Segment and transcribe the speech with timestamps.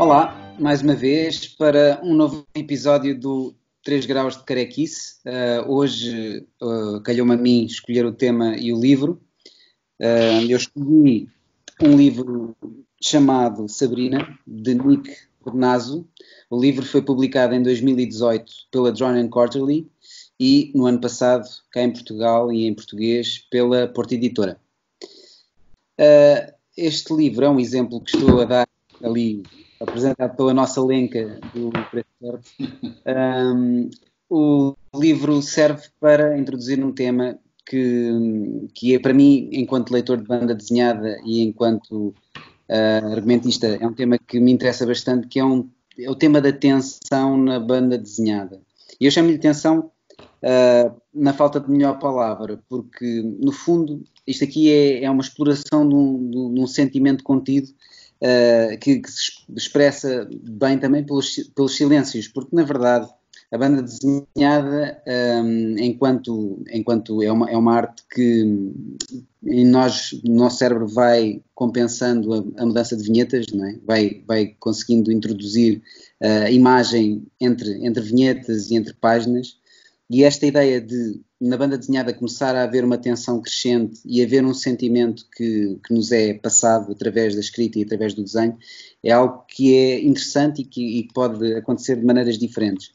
[0.00, 3.54] Olá, mais uma vez para um novo episódio do
[3.84, 5.16] 3 Graus de Carequice.
[5.26, 9.20] Uh, hoje uh, calhou-me a mim escolher o tema e o livro.
[10.00, 11.28] Uh, eu escolhi
[11.82, 12.56] um livro
[12.98, 16.08] chamado Sabrina, de Nick Bernazo.
[16.48, 19.86] O livro foi publicado em 2018 pela Drawn Quarterly
[20.40, 24.58] e no ano passado, cá em Portugal e em português, pela Porta Editora.
[26.00, 28.68] Uh, este livro é um exemplo que estou a dar
[29.04, 29.42] ali
[29.80, 32.40] apresentado pela nossa lenca do Preto
[33.06, 33.90] um,
[34.28, 38.10] O livro serve para introduzir um tema que,
[38.74, 42.14] que é para mim, enquanto leitor de banda desenhada e enquanto
[42.68, 46.40] uh, argumentista, é um tema que me interessa bastante, que é, um, é o tema
[46.40, 48.60] da tensão na banda desenhada.
[49.00, 54.70] E eu chamo-lhe tensão uh, na falta de melhor palavra, porque no fundo isto aqui
[54.70, 57.68] é, é uma exploração de um, de um sentimento contido
[58.22, 63.08] uh, que, que, se expressa bem também pelos, pelos silêncios, porque na verdade
[63.52, 65.02] a banda desenhada,
[65.44, 68.72] um, enquanto, enquanto é, uma, é uma arte que
[69.42, 73.78] em nós, no nosso cérebro vai compensando a, a mudança de vinhetas, é?
[73.84, 75.82] vai, vai conseguindo introduzir
[76.22, 79.58] a uh, imagem entre, entre vinhetas e entre páginas,
[80.08, 84.44] e esta ideia de, na banda desenhada, começar a haver uma tensão crescente e haver
[84.44, 88.58] um sentimento que, que nos é passado através da escrita e através do desenho,
[89.02, 92.92] é algo que é interessante e que, e pode acontecer de maneiras diferentes.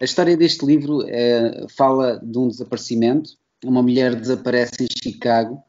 [0.00, 3.32] A história deste livro é, fala de um desaparecimento.
[3.64, 5.62] Uma mulher desaparece em Chicago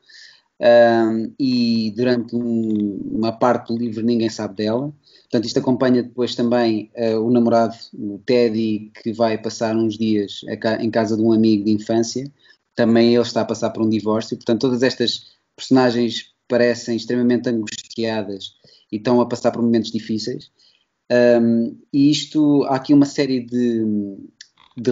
[0.61, 4.93] um, e durante um, uma parte do livro ninguém sabe dela.
[5.31, 10.41] Portanto, isto acompanha depois também uh, o namorado, o Teddy, que vai passar uns dias
[10.81, 12.29] em casa de um amigo de infância.
[12.75, 14.35] Também ele está a passar por um divórcio.
[14.35, 18.55] Portanto, todas estas personagens parecem extremamente angustiadas
[18.91, 20.51] e estão a passar por momentos difíceis.
[21.09, 23.85] Um, e isto, há aqui uma série de.
[24.75, 24.91] de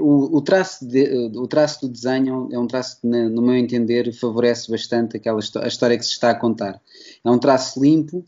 [0.00, 4.12] o, o, traço de, o traço do desenho é um traço que, no meu entender,
[4.12, 6.80] favorece bastante aquela a história que se está a contar.
[7.24, 8.24] É um traço limpo,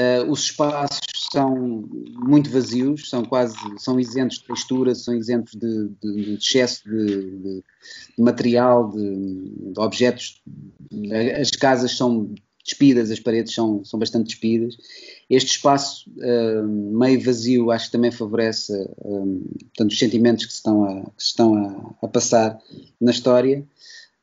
[0.00, 1.00] Uh, os espaços
[1.30, 1.84] são
[2.24, 7.38] muito vazios, são quase são isentos de textura, são isentos de, de, de excesso de,
[7.38, 7.62] de
[8.18, 10.40] material, de, objetos.
[11.38, 12.32] As casas são
[12.64, 14.76] despidas, as paredes são, são bastante despidas.
[15.28, 18.72] Este espaço uh, meio vazio acho que também favorece
[19.04, 22.58] um, eh, portanto, os sentimentos que se estão a, que se estão a, a passar
[23.00, 23.66] na história.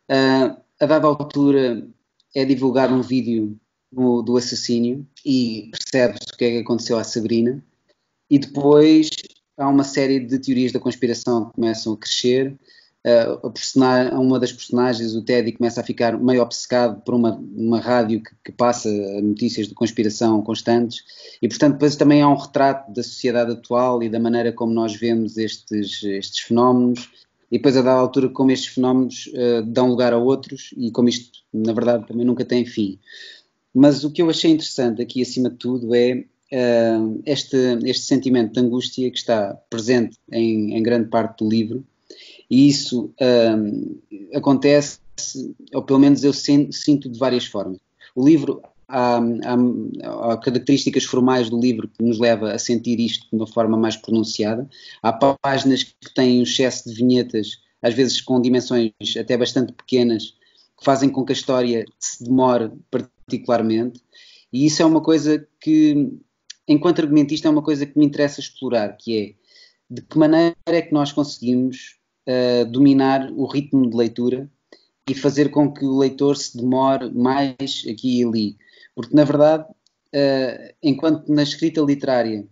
[0.09, 1.87] Uh, a dada altura
[2.35, 3.59] é divulgado um vídeo
[3.97, 7.63] do, do assassínio e percebe-se o que é que aconteceu à Sabrina.
[8.29, 9.09] E depois
[9.57, 12.55] há uma série de teorias da conspiração que começam a crescer.
[13.05, 18.21] Uh, uma das personagens, o Teddy, começa a ficar meio obcecado por uma, uma rádio
[18.21, 18.89] que, que, passa
[19.21, 21.03] notícias de conspiração constantes,
[21.41, 24.93] e portanto, depois também há um retrato da sociedade atual e da maneira como nós
[24.93, 27.09] vemos estes, estes fenómenos,
[27.49, 31.07] e depois a dada altura como estes fenómenos uh, dão lugar a outros, e como
[31.07, 32.99] isto, na verdade, também nunca tem fim.
[33.73, 38.53] Mas o que eu achei interessante aqui, acima de tudo, é uh, este, este sentimento
[38.53, 41.85] de angústia que está presente em, em grande parte do livro,
[42.49, 44.99] e isso uh, acontece,
[45.73, 47.79] ou pelo menos eu sinto de várias formas.
[48.15, 53.27] O livro, há, há, há, características formais do livro que nos leva a sentir isto
[53.29, 54.67] de uma forma mais pronunciada.
[55.03, 60.36] Há páginas que têm um excesso de vinhetas, às vezes com dimensões até bastante pequenas,
[60.77, 64.01] que fazem com que a história se demore particularmente,
[64.51, 66.11] e isso é uma coisa que,
[66.67, 69.47] enquanto argumentista, é uma coisa que me interessa explorar, que é
[69.89, 71.97] de que maneira é que nós conseguimos
[72.27, 74.49] uh, dominar o ritmo de leitura
[75.09, 78.57] e fazer com que o leitor se demore mais aqui e ali.
[78.93, 82.45] Porque, na verdade, uh, enquanto na escrita literária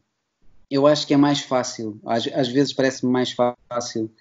[0.69, 4.11] eu acho que é mais fácil, às, às vezes parece-me mais fácil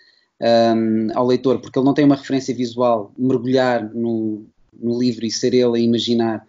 [0.44, 4.44] um, ao leitor, porque ele não tem uma referência visual, mergulhar no,
[4.78, 6.46] no livro e ser ele a imaginar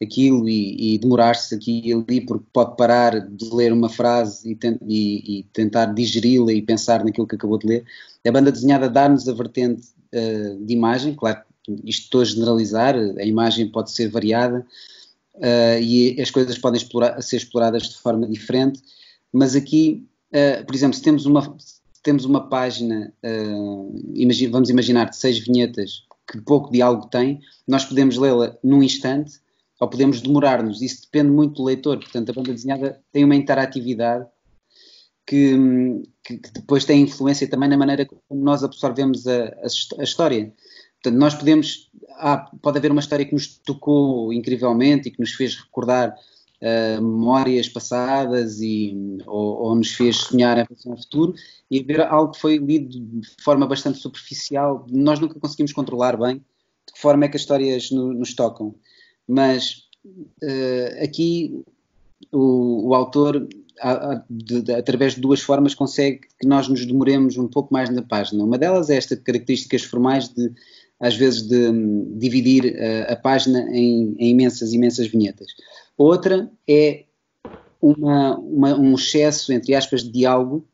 [0.00, 4.58] aquilo e, e demorar-se aqui e ali, porque pode parar de ler uma frase e,
[4.86, 7.84] e, e tentar digeri-la e pensar naquilo que acabou de ler.
[8.26, 11.40] A banda desenhada dá-nos a vertente uh, de imagem, claro,
[11.84, 14.64] isto estou a generalizar, a imagem pode ser variada
[15.34, 18.80] uh, e as coisas podem explorar, ser exploradas de forma diferente,
[19.32, 21.56] mas aqui, uh, por exemplo, se temos uma,
[22.08, 28.16] temos uma página, uh, vamos imaginar, de seis vinhetas, que pouco diálogo tem, nós podemos
[28.16, 29.38] lê-la num instante
[29.78, 30.80] ou podemos demorar-nos.
[30.80, 31.98] Isso depende muito do leitor.
[31.98, 34.26] Portanto, a banda desenhada tem uma interatividade
[35.26, 35.54] que,
[36.24, 39.66] que, que depois tem influência também na maneira como nós absorvemos a, a,
[40.00, 40.50] a história.
[41.02, 41.90] Portanto, nós podemos.
[42.16, 46.16] Há, pode haver uma história que nos tocou incrivelmente e que nos fez recordar
[46.62, 48.96] uh, memórias passadas e,
[49.26, 51.34] ou, ou, nos fez sonhar em relação ao futuro
[51.70, 54.86] e ver algo que foi lido de forma bastante superficial.
[54.90, 58.74] Nós nunca conseguimos controlar bem de que forma é que as histórias no, nos tocam.
[59.26, 59.88] Mas
[60.42, 61.62] uh, aqui
[62.32, 63.46] o, o autor,
[63.80, 67.72] a, a, de, de, através de duas formas, consegue que nós nos demoremos um pouco
[67.72, 68.42] mais na página.
[68.42, 70.52] Uma delas é esta características formais de
[71.00, 75.48] às vezes de um, dividir uh, a página em, em, imensas, imensas vinhetas.
[75.96, 77.04] Outra é
[77.80, 80.66] uma, uma, um excesso, entre aspas, de diálogo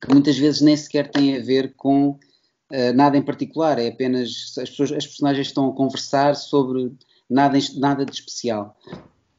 [0.00, 4.54] que muitas vezes nem sequer tem a ver com uh, nada em particular, é apenas
[4.58, 6.92] as, pessoas, as personagens estão a conversar sobre
[7.28, 8.76] nada, nada de especial.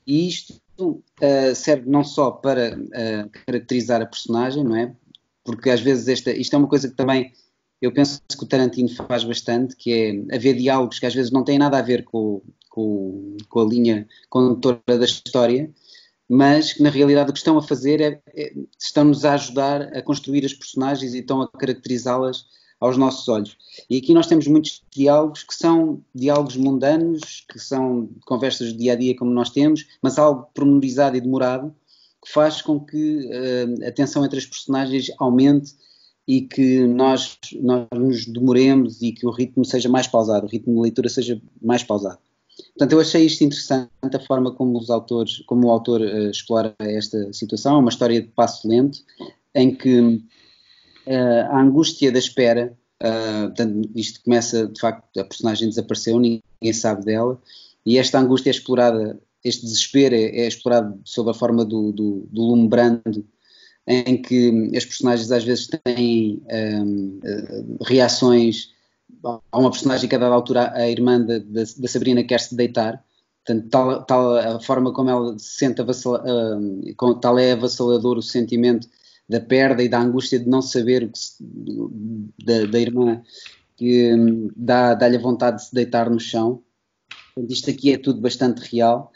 [0.05, 4.93] E isto uh, serve não só para uh, caracterizar a personagem, não é?
[5.43, 7.31] Porque às vezes esta, isto é uma coisa que também
[7.81, 11.43] eu penso que o Tarantino faz bastante, que é haver diálogos que às vezes não
[11.43, 15.71] têm nada a ver com, com, com a linha condutora da história,
[16.27, 20.01] mas que na realidade o que estão a fazer é, é estão-nos a ajudar a
[20.01, 22.45] construir as personagens e estão a caracterizá-las
[22.79, 23.57] aos nossos olhos.
[23.89, 28.93] E aqui nós temos muitos diálogos que são diálogos mundanos, que são conversas do dia
[28.93, 31.73] a dia como nós temos, mas algo pormenorizado e demorado,
[32.23, 35.73] que faz com que uh, a tensão entre as personagens aumente
[36.27, 40.75] e que nós, nós nos demoremos e que o ritmo seja mais pausado, o ritmo
[40.75, 42.17] de leitura seja mais pausado.
[42.57, 46.73] Portanto, eu achei isto interessante, a forma como os autores, como o autor uh, explora
[46.79, 48.99] esta situação, é uma história de passo lento,
[49.53, 50.21] em que uh,
[51.51, 52.73] a angústia da espera,
[53.03, 57.39] uh, portanto, isto começa, de facto, a personagem desapareceu, ninguém sabe dela,
[57.85, 62.27] e esta angústia é explorada, este desespero é, é explorado sob a forma do, do,
[62.31, 63.25] do lume brando
[63.87, 68.73] em que as personagens às vezes têm um, eh, reações.
[69.23, 73.03] Há uma personagem que a dada altura a irmã da, Sabrina quer-se deitar,
[73.45, 78.87] portanto, tal, tal, a forma como ela se sente uh, tal é avassalador o sentimento
[79.29, 81.35] da perda e da angústia de não saber se,
[82.43, 83.21] da, da, irmã
[83.75, 86.63] que um, dá, dá-lhe a vontade de se deitar no chão.
[87.33, 89.11] Portanto, isto aqui é tudo bastante real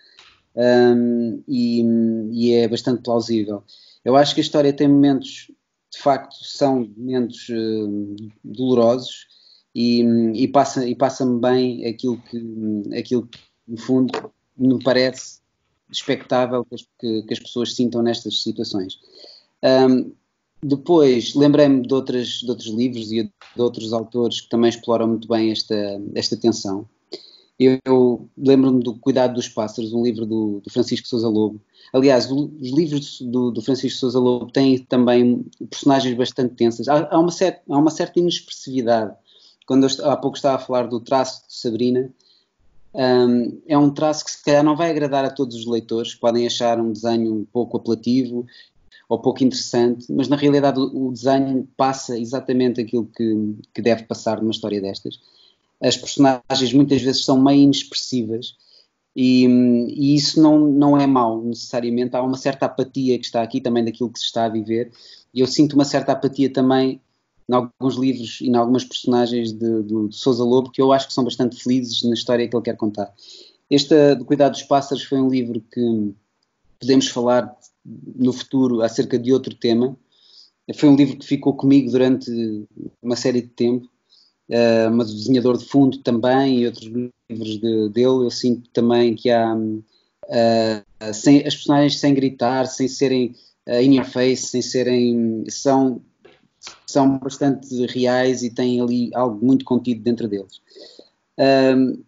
[0.55, 1.83] um, e,
[2.31, 3.63] e é bastante plausível.
[4.09, 5.51] Eu acho que a história tem momentos,
[5.93, 9.27] de facto, são momentos uh, dolorosos
[9.75, 10.01] e,
[10.33, 15.41] e passa-me passa bem aquilo que, aquilo que, no fundo, me parece
[15.91, 18.97] expectável que as, que, que as pessoas sintam nestas situações.
[19.63, 20.11] Um,
[20.63, 25.51] depois, lembrei-me de, de outros livros e de outros autores que também exploram muito bem
[25.51, 26.89] esta, esta tensão.
[27.59, 31.59] Eu lembro-me do Cuidado dos Pássaros, um livro do, do Francisco Sousa Lobo.
[31.91, 36.87] Aliás, os livros do, do, Francisco Sousa Lobo têm também personagens bastante tensas.
[36.87, 39.13] Há, há, uma, certa, há uma certa inexpressividade.
[39.67, 42.09] Quando eu, há pouco estava a falar do traço de Sabrina,
[42.93, 46.47] um, é um traço que se calhar não vai agradar a todos os leitores, podem
[46.47, 48.47] achar um desenho pouco apelativo
[49.09, 54.03] ou pouco interessante, mas na realidade o, o desenho passa exatamente aquilo que, que deve
[54.03, 55.19] passar numa história destas
[55.81, 58.55] as personagens muitas vezes são meio inexpressivas
[59.15, 62.15] e, e, isso não, não é mau necessariamente.
[62.15, 64.91] Há uma certa apatia que está aqui também daquilo que se está a viver
[65.33, 67.01] e eu sinto uma certa apatia também
[67.49, 71.07] em alguns livros e em algumas personagens de, de, de Sousa Lobo que eu acho
[71.07, 73.13] que são bastante felizes na história que ele quer contar.
[73.69, 76.13] Este de Cuidado dos Pássaros foi um livro que
[76.79, 77.55] podemos falar
[77.85, 79.97] no futuro acerca de outro tema.
[80.75, 82.31] Foi um livro que ficou comigo durante
[83.01, 83.89] uma série de tempo
[84.49, 89.15] uh, mas o desenhador de fundo também e outros livros de, dele, eu sinto também
[89.15, 93.35] que há uh, sem, as personagens sem gritar, sem serem
[93.67, 96.01] uh, in your face, sem serem são
[96.85, 100.61] são bastante reais e têm ali algo muito contido dentro deles.
[101.37, 102.03] Um,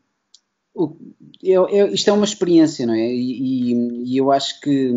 [0.74, 0.96] o,
[1.42, 3.14] eu, eu, isto é uma experiência, não é?
[3.14, 4.92] E, e, e eu acho que,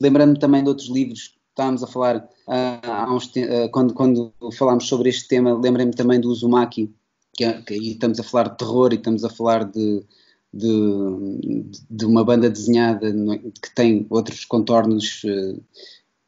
[0.00, 5.08] lembrando-me também de outros livros estávamos a falar uh, uns, uh, quando, quando falámos sobre
[5.08, 6.94] este tema, lembrei-me também do Uzumaki,
[7.34, 10.04] que, é, que aí estamos a falar de terror e estamos a falar de,
[10.52, 13.38] de, de uma banda desenhada é?
[13.38, 15.58] que tem outros contornos uh,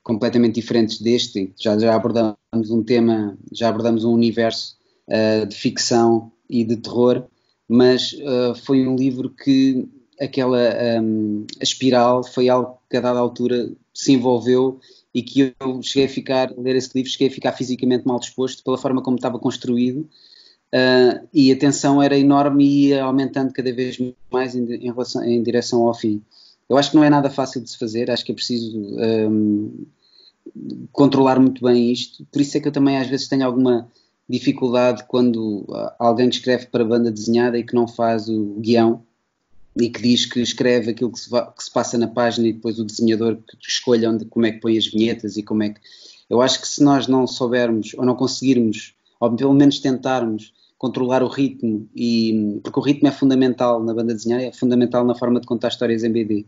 [0.03, 1.53] completamente diferentes deste.
[1.61, 4.79] Já, já abordamos um tema, já abordamos um universo
[5.49, 7.25] de ficção e de terror,
[7.67, 8.15] mas
[8.67, 9.89] foi um livro que
[10.21, 10.59] aquela
[11.01, 14.80] um, a espiral foi algo que a dada altura se envolveu
[15.14, 18.62] e que eu cheguei a ficar, ler esse livro, cheguei a ficar fisicamente mal disposto
[18.62, 20.09] pela forma como estava construído
[20.75, 23.99] uh, e a tensão era enorme e ia aumentando cada vez
[24.30, 26.23] mais em, em, relação, em, direção ao fim.
[26.68, 29.87] Eu acho que não é nada fácil de se fazer, acho que é preciso um,
[30.92, 33.90] controlar muito bem isto, por isso é que eu também às vezes tenho alguma
[34.28, 35.64] dificuldade quando
[35.99, 39.02] alguém escreve para banda desenhada e que não faz o guião,
[39.81, 42.53] e que diz que escreve aquilo que se, va, que se, passa na página e
[42.53, 45.71] depois o desenhador que escolha onde, como é que põe as vinhetas e como é
[45.71, 45.81] que.
[46.29, 51.23] Eu acho que se nós não soubermos ou não conseguirmos, ou pelo menos tentarmos controlar
[51.23, 55.41] o ritmo, e, porque o ritmo é fundamental na banda desenhada, é fundamental na forma
[55.41, 56.45] de contar histórias em BD.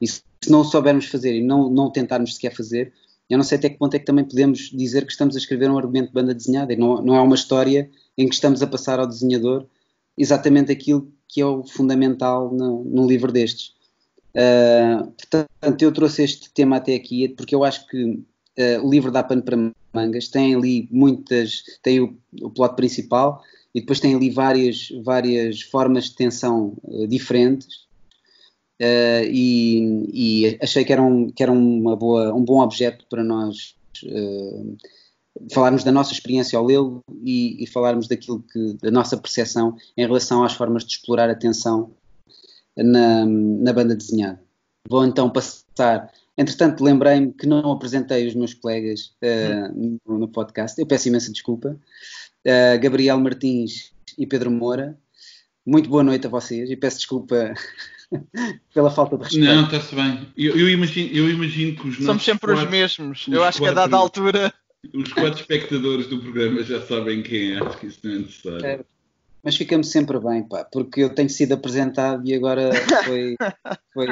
[0.00, 2.92] E se, não o soubermos fazer e não, não tentarmos sequer fazer,
[3.28, 5.70] eu não sei até que ponto é que também podemos dizer que estamos a escrever
[5.70, 8.66] um argumento de banda desenhada e não, não é uma história em que estamos a
[8.66, 9.66] passar ao desenhador
[10.16, 13.74] exatamente aquilo que é o fundamental no, num livro destes.
[14.34, 19.10] Uh, portanto, eu trouxe este tema até aqui porque eu acho que uh, o livro
[19.10, 23.42] dá pano para mangas, tem ali muitas, tem o, o plot principal
[23.74, 27.86] e depois tem ali várias, várias formas de tensão uh, diferentes
[28.78, 33.74] e, e, achei que era, um, que era uma boa, um bom objeto para nós
[35.52, 40.06] falarmos da nossa experiência ao lê-lo e, e, falarmos daquilo que, da nossa percepção em
[40.06, 41.94] relação às formas de explorar a tensão
[42.76, 44.40] na, na banda desenhada.
[44.88, 46.10] Vou então passar.
[46.38, 50.78] Entretanto, lembrei-me que não apresentei os meus colegas uh, no, no, podcast.
[50.78, 51.76] Eu peço imensa desculpa.
[52.80, 54.96] Gabriel Martins e Pedro Moura.
[55.66, 57.52] Muito boa noite a vocês e peço desculpa
[58.72, 59.46] pela falta de respeito.
[59.46, 60.28] Não, está-se bem.
[60.36, 63.26] Eu, eu, imagino, eu imagino que os Somos sempre quatro, os mesmos.
[63.26, 64.54] Os eu acho quatro, que a dada altura.
[64.94, 68.66] Os quatro espectadores do programa já sabem quem é, acho que isso não é necessário.
[68.66, 68.84] É,
[69.46, 72.70] mas ficamos sempre bem, pá, porque eu tenho sido apresentado e agora
[73.04, 73.36] foi,
[73.94, 74.06] foi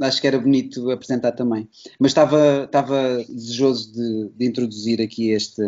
[0.00, 1.68] acho que era bonito apresentar também.
[1.98, 5.60] Mas estava, estava desejoso de, de introduzir aqui este,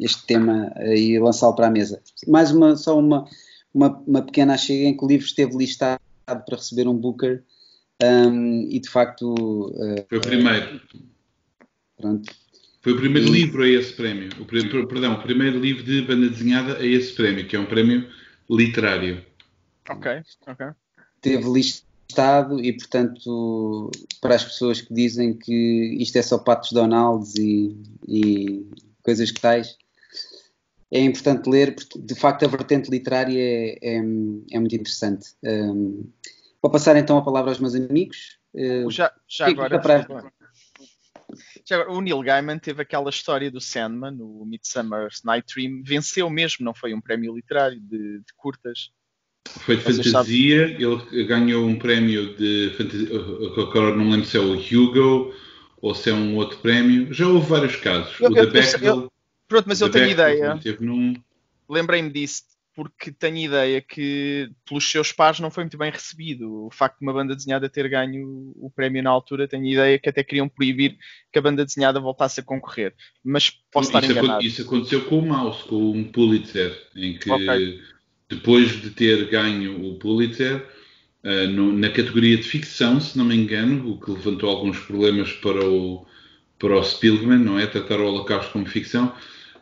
[0.00, 2.00] este tema e lançá-lo para a mesa.
[2.28, 3.24] Mais uma, só uma,
[3.74, 7.42] uma, uma pequena chega em que o livro esteve listado para receber um Booker
[8.02, 9.34] um, e de facto.
[9.34, 10.80] Uh, Foi o primeiro.
[11.96, 12.32] Pronto.
[12.84, 13.30] Foi o primeiro e...
[13.30, 14.28] livro a esse prémio.
[14.38, 18.06] O, perdão, o primeiro livro de banda desenhada a esse prémio, que é um prémio
[18.48, 19.24] literário.
[19.88, 20.66] Ok, ok.
[21.22, 27.34] Teve listado e, portanto, para as pessoas que dizem que isto é só Patos Donalds
[27.36, 27.74] e,
[28.06, 28.66] e
[29.02, 29.78] coisas que tais,
[30.92, 35.30] é importante ler, porque de facto a vertente literária é, é, é muito interessante.
[35.42, 36.04] Um,
[36.60, 38.38] vou passar então a palavra aos meus amigos.
[38.54, 40.06] Uh, já, já, agora, para...
[41.64, 46.64] já, o Neil Gaiman teve aquela história do Sandman, o Midsummer's Night Dream, venceu mesmo,
[46.64, 48.90] não foi um prémio literário de, de curtas.
[49.46, 51.08] Foi de Vocês fantasia, sabem?
[51.12, 53.08] ele ganhou um prémio de fantasia,
[53.62, 55.34] agora não lembro se é o Hugo
[55.80, 57.12] ou se é um outro prémio.
[57.12, 58.18] Já houve vários casos.
[58.20, 59.12] Eu, o eu, The Bechdel,
[59.46, 60.58] Pronto, mas eu tenho ideia.
[60.80, 61.14] Num...
[61.68, 66.66] Lembrei-me disso porque tenho ideia que pelos seus pares não foi muito bem recebido.
[66.66, 70.08] O facto de uma banda desenhada ter ganho o prémio na altura, tenho ideia que
[70.08, 70.98] até queriam proibir
[71.32, 72.92] que a banda desenhada voltasse a concorrer.
[73.22, 74.44] Mas posso estar isso enganado.
[74.44, 77.80] Isso aconteceu com o Mouse, com um Pulitzer, em que okay.
[78.28, 80.68] depois de ter ganho o Pulitzer,
[81.22, 85.32] uh, no, na categoria de ficção, se não me engano, o que levantou alguns problemas
[85.32, 86.04] para o,
[86.58, 87.68] para o Spielman, não é?
[87.68, 89.14] Tratar o Holocausto como ficção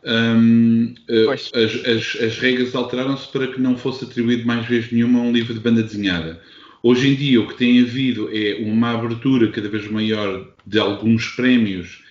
[0.05, 5.19] um, uh, as, as, as, regras alteraram-se para que não fosse atribuído mais vezes nenhuma
[5.19, 6.41] a um livro de banda desenhada.
[6.81, 11.29] Hoje em dia, o que tem havido é uma abertura cada vez maior de alguns
[11.29, 12.03] prémios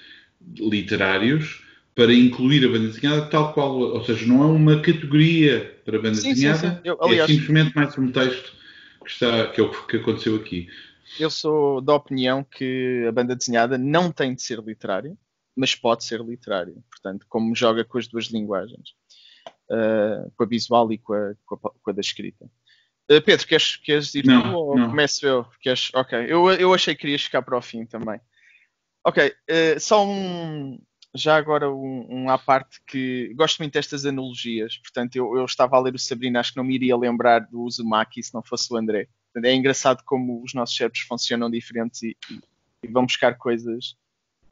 [0.59, 1.63] literários
[1.95, 6.15] para incluir a banda desenhada tal qual, ou seja, não é uma categoria para banda
[6.15, 6.81] sim, desenhada, sim, sim.
[6.85, 8.53] Eu, é aliás, é simplesmente mais um texto
[9.05, 10.69] que, está, que é o que aconteceu aqui.
[11.21, 15.15] Eu sou da opinião que a banda desenhada não tem de ser literária,
[15.57, 16.83] mas pode ser literário.
[16.91, 18.95] Portanto, como joga com as duas linguagens,
[19.71, 22.45] uh, com a visual e com a, com a, com a da escrita.
[23.11, 24.91] Uh, Pedro, queres, queres ir não, tu ou não.
[24.91, 25.47] começo eu?
[25.61, 25.91] Queres?
[25.95, 28.21] Ok, eu, eu achei que querias ficar para o fim também.
[29.05, 30.79] Ok, uh, só um.
[31.15, 35.77] Já agora um, um à parte que gosto muito destas analogias, portanto eu, eu estava
[35.77, 38.73] a ler o Sabrina, acho que não me iria lembrar do Uzumaki se não fosse
[38.73, 39.09] o André.
[39.45, 42.41] É engraçado como os nossos cérebros funcionam diferentes e, e,
[42.83, 43.95] e vão buscar coisas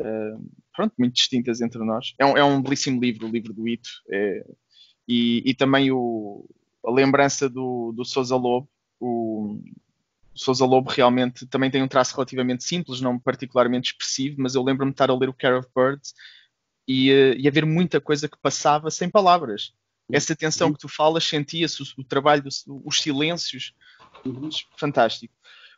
[0.00, 2.14] uh, pronto, muito distintas entre nós.
[2.18, 4.44] É um, é um belíssimo livro, o livro do Ito, é,
[5.06, 6.48] e, e, também o,
[6.84, 8.68] a lembrança do, do Sousa Lobo.
[8.98, 9.60] O,
[10.34, 14.62] o Sousa Lobo realmente também tem um traço relativamente simples, não particularmente expressivo, mas eu
[14.62, 16.14] lembro-me de estar a ler o Care of Birds
[16.86, 19.72] e, uh, e haver muita coisa que passava sem palavras.
[20.12, 22.42] Essa tensão que tu falas, sentia-se o, o, trabalho,
[22.84, 23.72] os silêncios,
[24.76, 25.32] fantástico.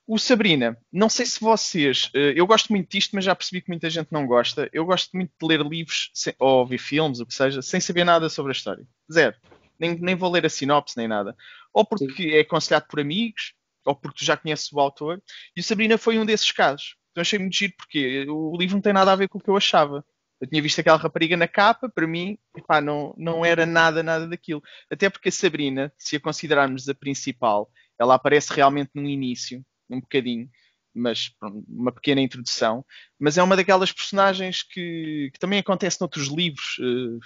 [0.07, 2.11] O Sabrina, não sei se vocês.
[2.15, 4.69] Eh, eu gosto muito disto, mas já percebi que muita gente não gosta.
[4.73, 8.29] Eu gosto muito de ler livros ou ouvir filmes, o que seja, sem saber nada
[8.29, 8.85] sobre a história.
[9.11, 9.37] Zero.
[9.79, 11.37] Nem, nem vou ler a sinopse nem nada.
[11.73, 12.31] Ou porque Sim.
[12.31, 13.55] é aconselhado por amigos,
[13.85, 15.23] ou porque tu já conheces o autor.
[15.57, 16.97] E o Sabrina foi um desses casos.
[17.11, 19.51] Então achei muito giro, porque o livro não tem nada a ver com o que
[19.51, 20.05] eu achava.
[20.41, 24.27] Eu tinha visto aquela rapariga na capa, para mim, epá, não, não era nada, nada
[24.27, 24.61] daquilo.
[24.91, 30.01] Até porque a Sabrina, se a considerarmos a principal, ela aparece realmente no início um
[30.01, 30.49] bocadinho,
[30.95, 32.85] mas pronto, uma pequena introdução.
[33.19, 37.19] Mas é uma daquelas personagens que, que também acontece noutros livros, uh,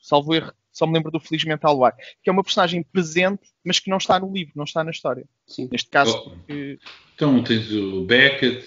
[0.00, 3.78] salvo erro, só me lembro do Felizmente ao Luar, que é uma personagem presente, mas
[3.78, 5.26] que não está no livro, não está na história.
[5.46, 5.68] Sim.
[5.70, 6.16] Neste caso.
[6.16, 6.30] Oh.
[6.30, 6.78] Porque...
[7.14, 8.66] Então tens o Beckett,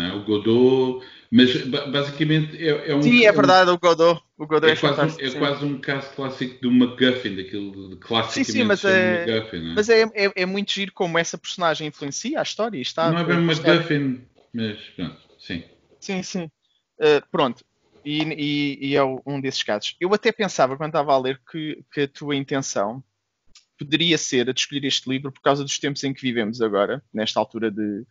[0.00, 0.12] é?
[0.14, 3.02] o Godot, mas basicamente é, é um.
[3.02, 4.22] Sim, é verdade, o Godot.
[4.36, 8.44] O Godot é, é, quase, um, é quase um caso clássico do MacGuffin, daquele clássico
[8.44, 9.70] sim, sim, mas é, MacGuffin.
[9.70, 9.74] É?
[9.74, 12.80] Mas é, é, é, muito giro como essa personagem influencia a história.
[12.80, 14.20] Está, não é bem MacGuffin,
[14.52, 15.64] mas pronto, sim.
[15.98, 16.50] Sim, sim.
[16.98, 17.64] Uh, pronto,
[18.04, 19.96] e, e, e, é um desses casos.
[20.00, 23.02] Eu até pensava, quando estava a ler, que, que a tua intenção
[23.78, 27.02] poderia ser a de escolher este livro por causa dos tempos em que vivemos agora,
[27.12, 28.04] nesta altura de,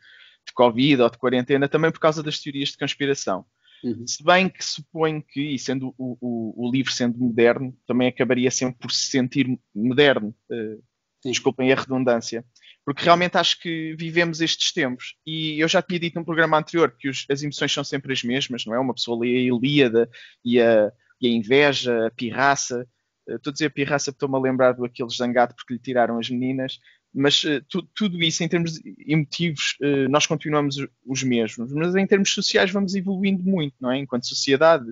[0.47, 3.45] de Covid ou de quarentena, também por causa das teorias de conspiração.
[3.83, 4.05] Uhum.
[4.05, 8.51] Se bem que suponho que, e sendo o, o, o, livro sendo moderno, também acabaria
[8.51, 10.35] sempre por se sentir moderno.
[10.49, 10.81] Uh,
[11.29, 12.45] desculpem a redundância.
[12.83, 15.15] Porque realmente acho que vivemos estes tempos.
[15.25, 18.23] E eu já tinha dito num programa anterior que os, as emoções são sempre as
[18.23, 18.79] mesmas, não é?
[18.79, 20.09] Uma pessoa lê a Ilíada
[20.43, 22.87] e a, e a inveja, a pirraça.
[23.29, 26.17] Eh, estou a dizer pirraça porque estou-me a lembrar do aquele zangado porque lhe tiraram
[26.17, 26.79] as meninas.
[27.13, 31.71] Mas uh, tu, tudo isso, em termos emotivos, uh, nós continuamos os mesmos.
[31.73, 33.97] Mas em termos sociais, vamos evoluindo muito, não é?
[33.97, 34.85] Enquanto sociedade.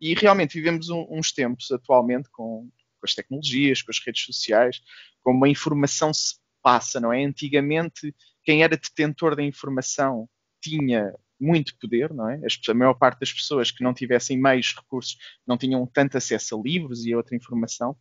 [0.00, 2.68] E realmente vivemos um, uns tempos atualmente com,
[3.00, 4.82] com as tecnologias, com as redes sociais,
[5.22, 7.24] como a informação se passa, não é?
[7.24, 10.28] Antigamente, quem era detentor da informação
[10.60, 12.40] tinha muito poder, não é?
[12.68, 16.62] A maior parte das pessoas que não tivessem meios, recursos, não tinham tanto acesso a
[16.62, 17.96] livros e a outra informação.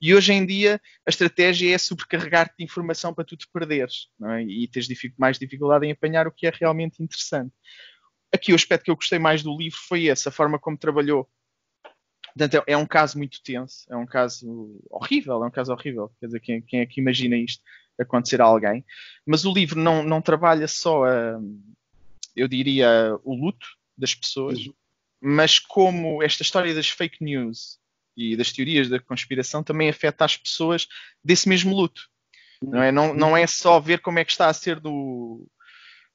[0.00, 4.42] E hoje em dia a estratégia é sobrecarregar-te de informação para tu te perderes, é?
[4.42, 7.52] E tens mais dificuldade em apanhar o que é realmente interessante.
[8.32, 11.28] Aqui o aspecto que eu gostei mais do livro foi esse, a forma como trabalhou
[12.38, 16.12] Portanto, é, é um caso muito tenso, é um caso horrível, é um caso horrível.
[16.20, 17.62] Quer dizer, quem, quem é que imagina isto
[17.98, 18.84] acontecer a alguém?
[19.26, 21.40] Mas o livro não, não trabalha só, a,
[22.36, 24.58] eu diria, o luto das pessoas,
[25.20, 27.80] mas como esta história das fake news
[28.18, 30.88] e das teorias da conspiração também afeta as pessoas
[31.24, 32.02] desse mesmo luto.
[32.60, 35.48] Não é, não, não é só ver como é que está a ser do,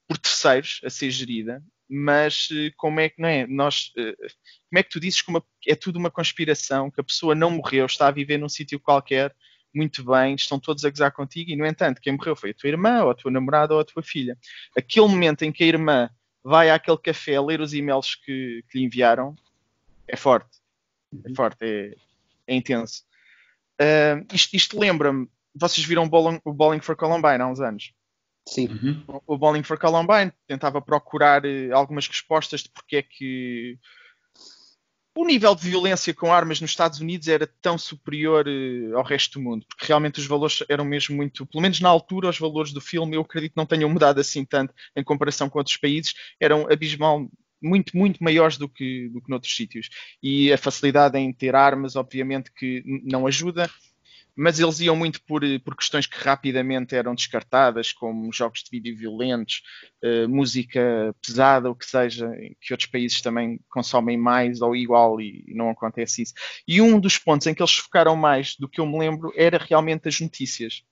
[0.06, 3.46] por terceiros a ser gerida, mas eh, como é que não é?
[3.46, 4.14] Nós, eh,
[4.68, 7.50] como é que tu dizes que uma, é tudo uma conspiração, que a pessoa não
[7.50, 9.34] morreu, está a viver num sítio qualquer,
[9.74, 12.68] muito bem, estão todos a gozar contigo, e no entanto, quem morreu foi a tua
[12.68, 14.38] irmã, ou a tua namorada, ou a tua filha.
[14.76, 16.10] Aquele momento em que a irmã
[16.42, 19.34] vai àquele café ler os e-mails que, que lhe enviaram,
[20.06, 20.63] é forte.
[21.24, 21.94] É forte, é,
[22.46, 23.02] é intenso.
[23.80, 27.92] Uh, isto, isto lembra-me, vocês viram o Bowling, o Bowling for Columbine há uns anos?
[28.46, 28.68] Sim.
[28.68, 29.20] Uhum.
[29.26, 33.78] O Bowling for Columbine tentava procurar eh, algumas respostas de porque é que
[35.16, 39.38] o nível de violência com armas nos Estados Unidos era tão superior eh, ao resto
[39.38, 42.72] do mundo, porque realmente os valores eram mesmo muito, pelo menos na altura, os valores
[42.72, 46.12] do filme, eu acredito que não tenham mudado assim tanto em comparação com outros países,
[46.38, 47.26] eram abismal,
[47.64, 49.88] muito, muito maiores do que, do que noutros sítios.
[50.22, 53.68] E a facilidade em ter armas, obviamente, que não ajuda
[54.36, 58.96] mas eles iam muito por, por questões que rapidamente eram descartadas, como jogos de vídeo
[58.96, 59.62] violentos,
[60.02, 65.44] uh, música pesada, o que seja, que outros países também consomem mais ou igual e
[65.54, 66.34] não acontece isso.
[66.66, 69.58] E um dos pontos em que eles focaram mais do que eu me lembro era
[69.58, 70.82] realmente as notícias.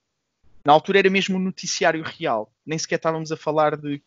[0.65, 4.01] Na altura era mesmo o noticiário real, nem sequer estávamos a falar de,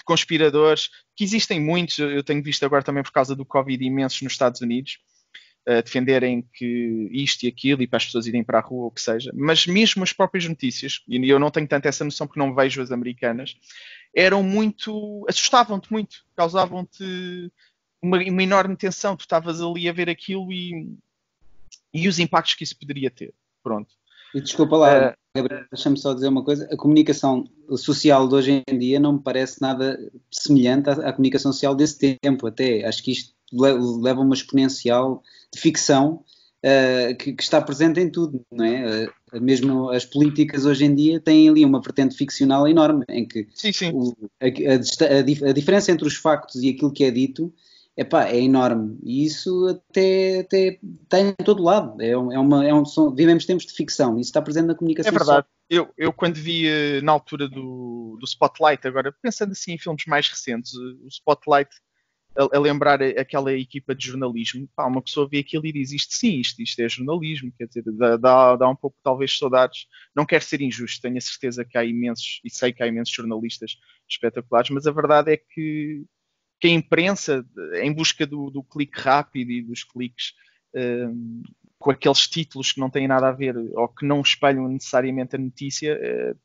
[0.00, 4.20] de conspiradores, que existem muitos, eu tenho visto agora também por causa do Covid imensos
[4.22, 4.98] nos Estados Unidos,
[5.84, 8.90] defenderem que isto e aquilo e para as pessoas irem para a rua ou o
[8.90, 12.40] que seja, mas mesmo as próprias notícias, e eu não tenho tanto essa noção porque
[12.40, 13.56] não vejo as americanas,
[14.14, 15.24] eram muito.
[15.28, 17.52] assustavam-te muito, causavam-te
[18.02, 19.16] uma, uma, enorme tensão.
[19.16, 20.96] Tu estavas ali a ver aquilo e,
[21.92, 23.34] e os impactos que isso poderia ter.
[23.62, 23.94] Pronto.
[24.34, 26.68] E desculpa lá, uh, Gabriel, deixa-me só dizer uma coisa.
[26.72, 27.44] A comunicação
[27.76, 29.98] social de hoje em dia não me parece nada
[30.30, 32.84] semelhante à, à comunicação social desse tempo, até.
[32.86, 36.24] Acho que isto leva uma exponencial de ficção
[36.64, 39.06] uh, que, que, está presente em tudo, não é?
[39.32, 43.46] Uh, mesmo as políticas hoje em dia têm ali uma vertente ficcional enorme, em que
[43.54, 43.92] sim, sim.
[43.92, 47.52] O, a, a, a, diferença entre os factos e aquilo que é dito
[48.00, 48.98] epá, é enorme.
[49.02, 52.00] E isso até, até está em todo lado.
[52.00, 55.10] É, é uma, é um, são, vivemos tempos de ficção, isso está presente na comunicação.
[55.10, 55.46] É verdade.
[55.68, 60.04] Eu, eu, quando vi eh, na altura do, do Spotlight, agora pensando assim em filmes
[60.06, 61.70] mais recentes, o Spotlight
[62.36, 66.14] a, a, lembrar aquela equipa de jornalismo, pá, uma pessoa vê aquilo e diz isto
[66.14, 67.84] sim, isto, isto é jornalismo, quer dizer,
[68.18, 71.84] dá, dá um pouco talvez saudades, não quero ser injusto, tenho a certeza que há
[71.84, 73.76] imensos, e sei que há imensos jornalistas
[74.08, 76.04] espetaculares, mas a verdade é que,
[76.60, 77.44] que a imprensa,
[77.80, 80.34] em busca do, do clique rápido e dos cliques
[80.74, 81.42] um,
[81.78, 85.38] com aqueles títulos que não têm nada a ver ou que não espelham necessariamente a
[85.38, 86.38] notícia, uh,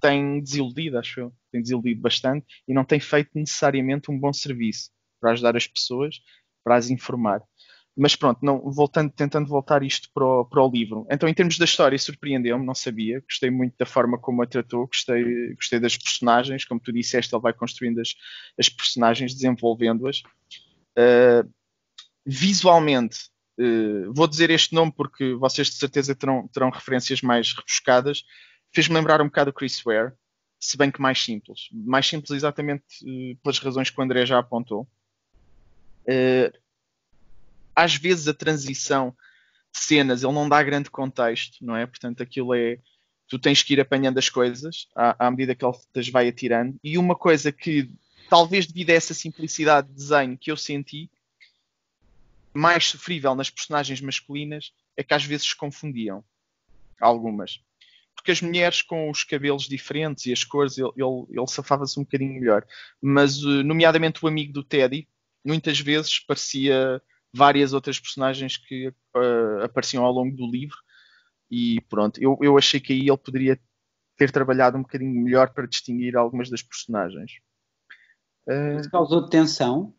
[0.00, 1.32] tem desiludido, acho eu.
[1.52, 6.22] Tem desiludido bastante e não tem feito necessariamente um bom serviço para ajudar as pessoas,
[6.64, 7.42] para as informar.
[8.00, 11.06] Mas pronto, não, voltando, tentando voltar isto para o, para o livro.
[11.10, 13.20] Então, em termos da história, surpreendeu-me, não sabia.
[13.20, 16.64] Gostei muito da forma como a tratou, gostei, gostei das personagens.
[16.64, 18.14] Como tu disseste, ele vai construindo as,
[18.58, 20.22] as personagens, desenvolvendo-as.
[20.96, 21.46] Uh,
[22.24, 28.24] visualmente, uh, vou dizer este nome porque vocês de certeza terão, terão referências mais rebuscadas.
[28.72, 30.14] Fez-me lembrar um bocado o Chris Ware,
[30.58, 31.68] se bem que mais simples.
[31.70, 34.88] Mais simples exatamente uh, pelas razões que o André já apontou.
[36.08, 36.50] Uh,
[37.82, 39.14] às vezes a transição
[39.72, 41.86] de cenas ele não dá grande contexto, não é?
[41.86, 42.78] Portanto, aquilo é.
[43.28, 46.76] Tu tens que ir apanhando as coisas à, à medida que ele te vai atirando.
[46.82, 47.88] E uma coisa que,
[48.28, 51.08] talvez devido a essa simplicidade de desenho que eu senti,
[52.52, 56.24] mais sofrível nas personagens masculinas é que às vezes se confundiam.
[57.00, 57.60] Algumas.
[58.16, 62.02] Porque as mulheres com os cabelos diferentes e as cores, ele, ele, ele safava-se um
[62.02, 62.66] bocadinho melhor.
[63.00, 65.08] Mas, eh, nomeadamente, o amigo do Teddy,
[65.44, 67.00] muitas vezes parecia
[67.32, 70.76] várias outras personagens que uh, apareciam ao longo do livro.
[71.50, 73.60] E pronto, eu, eu achei que aí ele poderia
[74.16, 77.32] ter trabalhado um bocadinho melhor para distinguir algumas das personagens.
[78.46, 79.94] Uh, Isso causou tensão?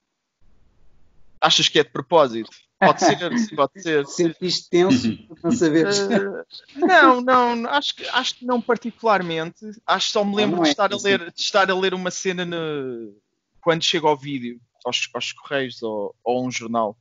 [1.39, 2.52] Achas que é de propósito?
[2.80, 3.17] Pode ser,
[3.56, 4.06] pode ser.
[4.06, 6.00] Sentiste tenso por não saberes?
[6.00, 9.65] Uh, não, não, acho que, acho que não particularmente.
[9.86, 12.12] Acho que só me lembro de, é estar a ler, de estar a ler uma
[12.12, 13.15] cena no,
[13.60, 16.98] quando chega ao vídeo, aos, aos correios ou, ou a um jornal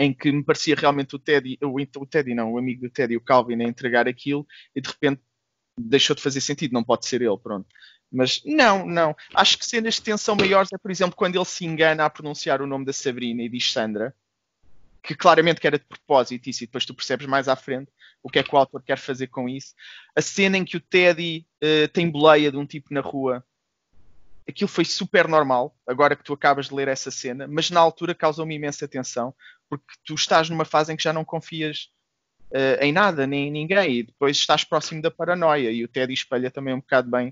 [0.00, 3.18] em que me parecia realmente o Teddy, o, o Teddy não, o amigo do Teddy,
[3.18, 5.20] o Calvin, a entregar aquilo e de repente
[5.78, 7.68] deixou de fazer sentido, não pode ser ele, pronto.
[8.10, 9.14] Mas não, não.
[9.34, 12.62] Acho que cenas de tensão maiores é, por exemplo, quando ele se engana a pronunciar
[12.62, 14.14] o nome da Sabrina e diz Sandra,
[15.02, 18.30] que claramente que era de propósito isso, e depois tu percebes mais à frente o
[18.30, 19.74] que é que o autor quer fazer com isso.
[20.16, 23.44] A cena em que o Teddy uh, tem boleia de um tipo na rua
[24.50, 28.14] aquilo foi super normal, agora que tu acabas de ler essa cena, mas na altura
[28.14, 29.34] causou-me imensa tensão,
[29.70, 31.88] porque tu estás numa fase em que já não confias
[32.50, 36.12] uh, em nada, nem em ninguém, e depois estás próximo da paranoia, e o Teddy
[36.12, 37.28] espelha também um bocado bem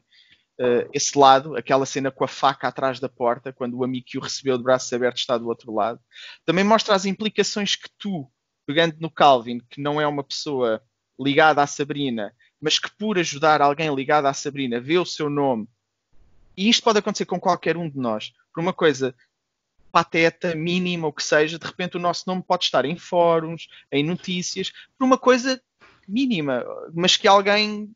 [0.61, 4.17] uh, esse lado, aquela cena com a faca atrás da porta, quando o amigo que
[4.17, 6.01] o recebeu de braços abertos está do outro lado.
[6.47, 8.31] Também mostra as implicações que tu,
[8.65, 10.81] pegando no Calvin, que não é uma pessoa
[11.21, 15.69] ligada à Sabrina, mas que por ajudar alguém ligado à Sabrina vê o seu nome
[16.59, 18.33] e isto pode acontecer com qualquer um de nós.
[18.53, 19.15] Por uma coisa
[19.91, 24.05] pateta, mínima, ou que seja, de repente o nosso nome pode estar em fóruns, em
[24.05, 25.61] notícias, por uma coisa
[26.07, 27.91] mínima, mas que alguém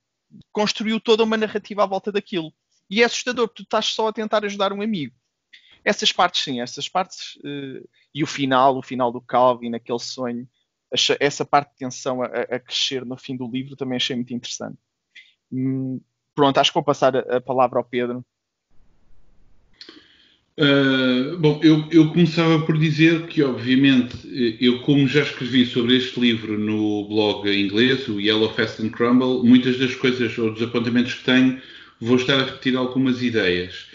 [0.50, 2.52] construiu toda uma narrativa à volta daquilo.
[2.88, 5.14] E é assustador, porque tu estás só a tentar ajudar um amigo.
[5.84, 7.36] Essas partes, sim, essas partes.
[7.36, 10.48] Uh, e o final, o final do Calvin, aquele sonho,
[11.18, 14.76] essa parte de tensão a, a, crescer no fim do livro também achei muito interessante.
[15.50, 16.00] Hum,
[16.34, 18.24] pronto, acho que vou passar a, a palavra ao Pedro
[20.58, 24.16] Uh, bom, eu, eu, começava por dizer que, obviamente,
[24.60, 29.48] eu, como já escrevi sobre este livro no blog inglês, o Yellow Fast and Crumble,
[29.48, 31.58] muitas das coisas ou dos apontamentos que tenho,
[31.98, 33.86] vou estar a repetir algumas ideias.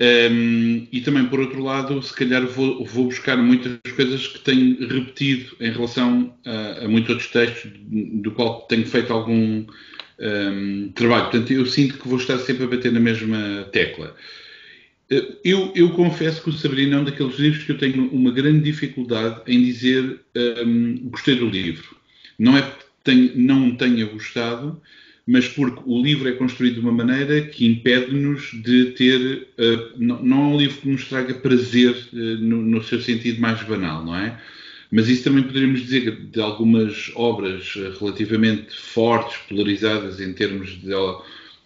[0.00, 4.88] Um, e também, por outro lado, se calhar vou, vou, buscar muitas coisas que tenho
[4.88, 9.64] repetido em relação a, a muitos outros textos, do qual tenho feito algum
[10.18, 11.24] um, trabalho.
[11.24, 14.16] Portanto, eu sinto que vou estar sempre a bater na mesma tecla.
[15.44, 18.64] Eu, eu, confesso que o Sabrina é um daqueles livros que eu tenho uma grande
[18.64, 20.20] dificuldade em dizer
[20.64, 21.94] um, gostei do livro.
[22.38, 24.80] Não é porque não tenha gostado,
[25.26, 29.48] mas porque o livro é construído de uma maneira que impede-nos de ter.
[29.58, 33.40] Uh, não, não, é um livro que nos traga prazer uh, no, no, seu sentido
[33.40, 34.40] mais banal, não é?
[34.90, 40.92] Mas isso também poderíamos dizer de algumas obras relativamente fortes, polarizadas em termos de,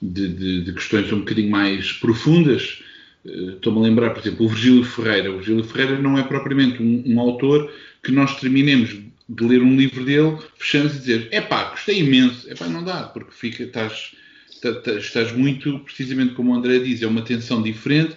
[0.00, 2.85] de, de, de questões um bocadinho mais profundas eh,
[3.26, 5.30] estou-me a lembrar, por exemplo, o Virgílio Ferreira.
[5.30, 8.96] O Virgílio Ferreira não é propriamente um, um, autor que nós terminemos
[9.28, 12.48] de ler um livro dele, fechamos e dizer, é pá, gostei imenso.
[12.48, 14.12] É pá, não dá, porque fica, estás,
[14.50, 18.16] estás, estás, muito, precisamente como o André diz, é uma tensão diferente.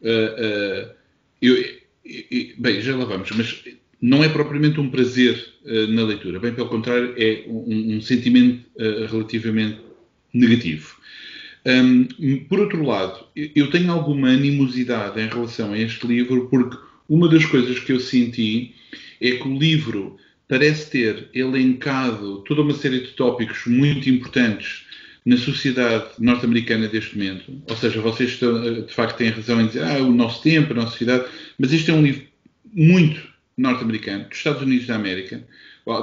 [0.00, 0.90] Uh, uh,
[1.40, 1.56] eu,
[2.58, 3.62] bem, já lá vamos, mas
[4.00, 8.64] não é propriamente um prazer uh, na leitura, bem pelo contrário, é um, um sentimento
[9.08, 9.78] relativamente
[10.34, 10.96] negativo.
[11.64, 12.04] Um,
[12.48, 16.76] por outro lado, eu tenho alguma animosidade em relação a este livro, porque
[17.08, 18.74] uma das coisas que eu senti
[19.20, 20.16] é que o livro
[20.48, 24.84] parece ter elencado toda uma série de tópicos muito importantes
[25.24, 27.62] na sociedade norte-americana deste momento.
[27.68, 30.76] Ou seja, vocês estão, de facto têm razão em dizer ah, o nosso tempo, a
[30.76, 31.26] nossa sociedade,
[31.58, 32.24] mas este é um livro
[32.72, 33.20] muito
[33.56, 35.46] norte-americano, dos Estados Unidos da América,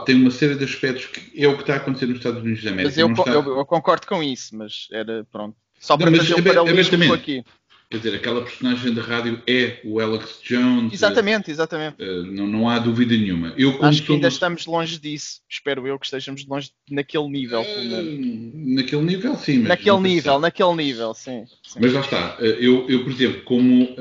[0.06, 2.64] tem uma série de aspectos que é o que está a acontecer nos Estados Unidos
[2.64, 2.90] da América.
[2.90, 3.32] Mas eu, está...
[3.32, 5.56] eu, eu concordo com isso, mas era pronto.
[5.80, 7.44] Só para fazer um paralelismo aqui.
[7.92, 10.94] Quer dizer, aquela personagem da rádio é o Alex Jones.
[10.94, 12.00] Exatamente, exatamente.
[12.00, 13.52] Uh, não, não há dúvida nenhuma.
[13.58, 15.42] Eu, Acho que ainda estamos longe disso.
[15.50, 17.62] Espero eu que estejamos longe naquele nível.
[17.62, 19.64] Uh, naquele nível, sim.
[19.64, 21.80] naquele nível, naquele nível, sim, sim.
[21.82, 22.38] Mas lá está.
[22.40, 23.96] Uh, eu, eu, por exemplo, como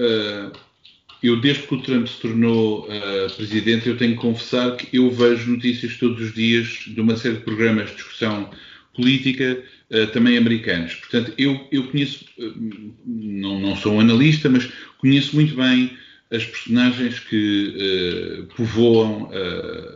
[1.23, 2.89] eu desde que o Trump se tornou
[3.37, 7.37] presidente, eu tenho que confessar que eu vejo notícias todos os dias de uma série
[7.37, 8.51] de programas de discussão
[8.99, 10.95] política uh, também americanos.
[10.97, 15.97] Portanto, eu, eu conheço, uh, não, não sou um analista, mas conheço muito bem
[16.31, 19.31] as personagens que uh, povoam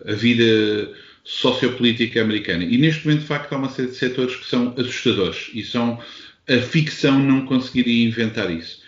[0.07, 0.91] a vida
[1.25, 2.65] sociopolítica americana.
[2.65, 6.01] E neste momento, de facto, há uma série de setores que são assustadores e são
[6.49, 8.83] a ficção não conseguiria inventar isso.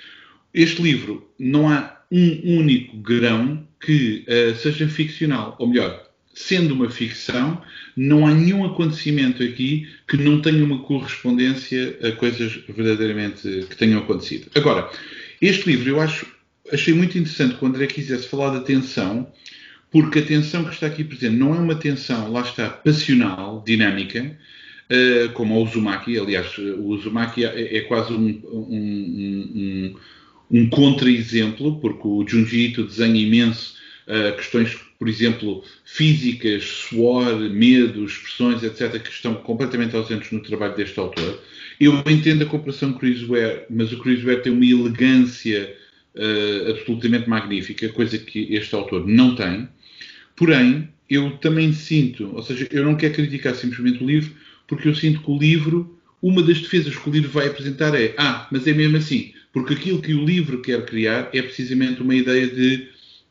[0.52, 6.90] Este livro, não há um único grão que uh, seja ficcional, ou melhor, sendo uma
[6.90, 7.62] ficção,
[7.96, 14.00] não há nenhum acontecimento aqui que não tenha uma correspondência a coisas verdadeiramente que tenham
[14.00, 14.50] acontecido.
[14.54, 14.90] Agora,
[15.40, 16.26] este livro eu acho,
[16.72, 19.30] achei muito interessante quando o André quisesse falar da tensão,
[19.90, 24.36] porque a tensão que está aqui presente não é uma tensão, lá está, passional, dinâmica,
[24.90, 26.18] uh, como o Uzumaki.
[26.18, 29.52] Aliás, o Uzumaki é, é quase um, um,
[30.54, 33.74] um, contra-exemplo, porque o Junji Ito desenha imenso
[34.06, 40.74] uh, questões por exemplo, físicas, suor, medos, expressões, etc., que estão completamente ausentes no trabalho
[40.74, 41.42] deste autor.
[41.78, 45.74] Eu entendo a comparação com o Chris Ware, mas o Chris Ware tem uma elegância
[46.14, 49.68] uh, absolutamente magnífica, coisa que este autor não tem.
[50.36, 54.32] Porém, eu também sinto, ou seja, eu não quero criticar simplesmente o livro,
[54.66, 58.14] porque eu sinto que o livro, uma das defesas que o livro vai apresentar é:
[58.16, 62.14] ah, mas é mesmo assim, porque aquilo que o livro quer criar é precisamente uma
[62.14, 62.88] ideia de.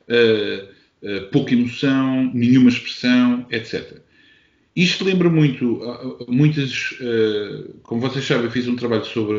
[0.10, 3.98] Uh, eh, pouca emoção, nenhuma expressão, etc.
[4.74, 5.82] Isto lembra muito,
[6.30, 9.38] muitas, eh, como vocês sabem, eu fiz um trabalho sobre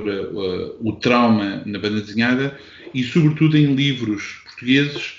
[0.80, 2.56] o trauma na banda desenhada
[2.92, 5.14] e, sobretudo, em livros portugueses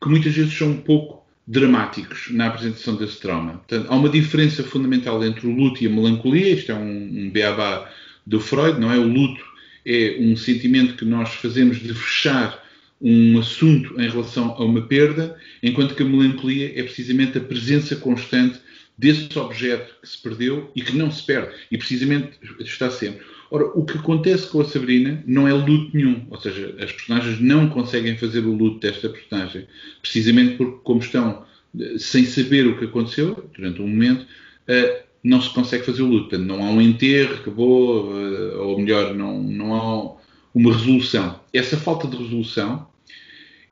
[0.00, 3.54] que muitas vezes são um pouco dramáticos na apresentação desse trauma.
[3.66, 6.52] Portanto, há uma diferença fundamental entre o luto e a melancolia.
[6.52, 7.90] Isto é um, um beabá
[8.26, 8.98] do Freud, não é?
[8.98, 9.42] O luto
[9.86, 12.64] é um sentimento que nós fazemos de fechar
[13.00, 17.94] um assunto em relação a uma perda, enquanto que a melancolia é precisamente a presença
[17.96, 18.58] constante
[18.98, 23.24] desse objeto que se perdeu e que não se perde, e precisamente está sempre.
[23.50, 27.40] Ora, o que acontece com a Sabrina não é luto nenhum, ou seja, as personagens
[27.40, 29.66] não conseguem fazer o luto desta personagem,
[30.00, 31.44] precisamente porque, como estão
[31.78, 34.26] eh, sem saber o que aconteceu durante um momento,
[34.66, 36.28] eh, não se consegue fazer o luto.
[36.28, 40.16] Portanto, não há um enterro, acabou, eh, ou melhor, não, não há
[40.54, 41.40] uma resolução.
[41.52, 42.86] Essa falta de resolução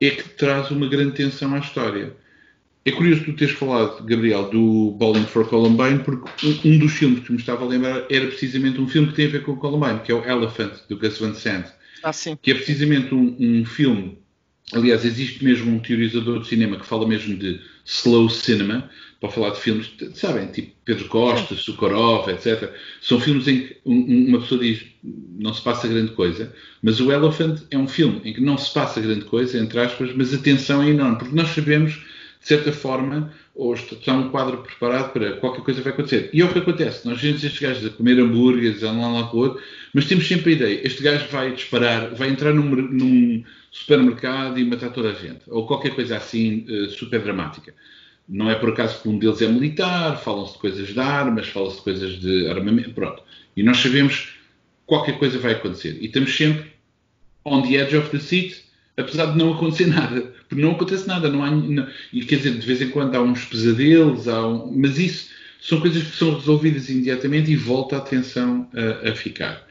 [0.01, 2.17] é que traz uma grande tensão à história.
[2.85, 6.29] É curioso tu teres falado, Gabriel, do Bowling for Columbine, porque
[6.64, 9.31] um, dos filmes que me estava a lembrar era precisamente um filme que tem a
[9.31, 11.67] ver com Columbine, que é o Elephant, do Gus Van Sant.
[12.03, 12.37] Ah, sim.
[12.43, 14.19] Que é precisamente um, um filme
[14.72, 19.50] Aliás, existe mesmo um teorizador de cinema que fala mesmo de slow cinema, para falar
[19.50, 22.70] de filmes, sabem, tipo Pedro Costa, Socorov, etc.
[23.00, 24.85] São filmes em que uma pessoa diz
[25.38, 28.72] não se passa grande coisa, mas o Elephant é um filme em que não se
[28.72, 32.72] passa grande coisa, entre aspas, mas a tensão é enorme, porque nós sabemos, de certa
[32.72, 36.29] forma, ou está um quadro preparado para qualquer coisa vai acontecer.
[36.33, 39.33] E é o que acontece, nós vemos estes gajos a comer hambúrgueres, a lá, lá
[39.33, 39.62] o outro,
[39.94, 44.64] mas temos sempre a ideia, este gajo vai disparar, vai entrar num, num supermercado e
[44.64, 47.74] matar toda a gente, ou qualquer coisa assim uh, super dramática.
[48.28, 51.78] Não é por acaso que um deles é militar, falam-se de coisas de armas, falam-se
[51.78, 53.20] de coisas de armamento, pronto.
[53.56, 54.37] E nós sabemos
[54.87, 55.98] qualquer coisa vai acontecer.
[56.00, 56.72] E estamos sempre
[57.44, 58.64] on the edge of the seat,
[58.96, 60.22] apesar de não acontecer nada.
[60.48, 61.28] Porque não acontece nada.
[61.28, 64.72] Não há, não, e quer dizer, de vez em quando há uns pesadelos, há um,
[64.72, 69.66] mas isso são coisas que são resolvidas imediatamente e volta a atenção a, a ficar.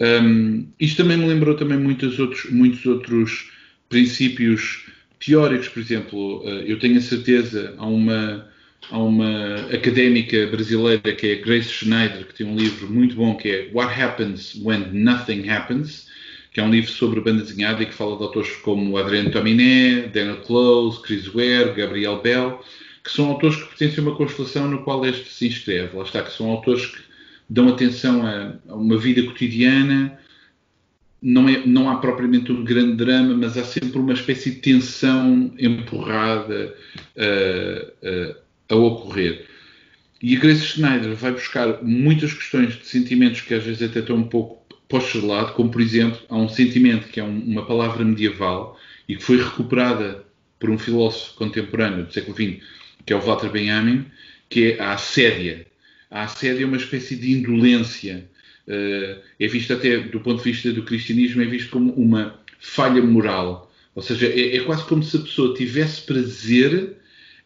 [0.00, 3.50] Um, isto também me lembrou também muitos outros, muitos outros
[3.88, 4.86] princípios
[5.24, 8.48] teóricos, por exemplo, uh, eu tenho a certeza, há uma,
[8.90, 13.48] há uma académica brasileira que é Grace Schneider, que tem um livro muito bom que
[13.48, 16.08] é What Happens When Nothing Happens,
[16.52, 20.08] que é um livro sobre banda desenhada e que fala de autores como Adriano Tominé,
[20.12, 22.62] Daniel Close, Chris Ware, Gabriel Bell,
[23.02, 25.96] que são autores que pertencem a uma constelação no qual este se inscreve.
[25.96, 27.11] Lá está, que são autores que
[27.52, 30.18] dão atenção a, a uma vida cotidiana.
[31.20, 35.54] Não, é, não há propriamente um grande drama, mas há sempre uma espécie de tensão
[35.58, 36.74] empurrada
[37.16, 38.36] uh, uh,
[38.68, 39.46] a ocorrer.
[40.20, 44.16] E a Grace Schneider vai buscar muitas questões de sentimentos que às vezes até estão
[44.16, 47.66] um pouco postos de lado, como por exemplo, há um sentimento que é um, uma
[47.66, 50.24] palavra medieval e que foi recuperada
[50.58, 52.64] por um filósofo contemporâneo do século XX,
[53.04, 54.06] que é o Walter Benjamin,
[54.48, 55.66] que é a assédia.
[56.12, 58.30] A assédia é uma espécie de indolência
[58.68, 63.02] uh, é visto até do ponto de vista do cristianismo, é visto como uma falha
[63.02, 63.70] moral.
[63.94, 66.96] Ou seja, é, é quase como se a pessoa tivesse prazer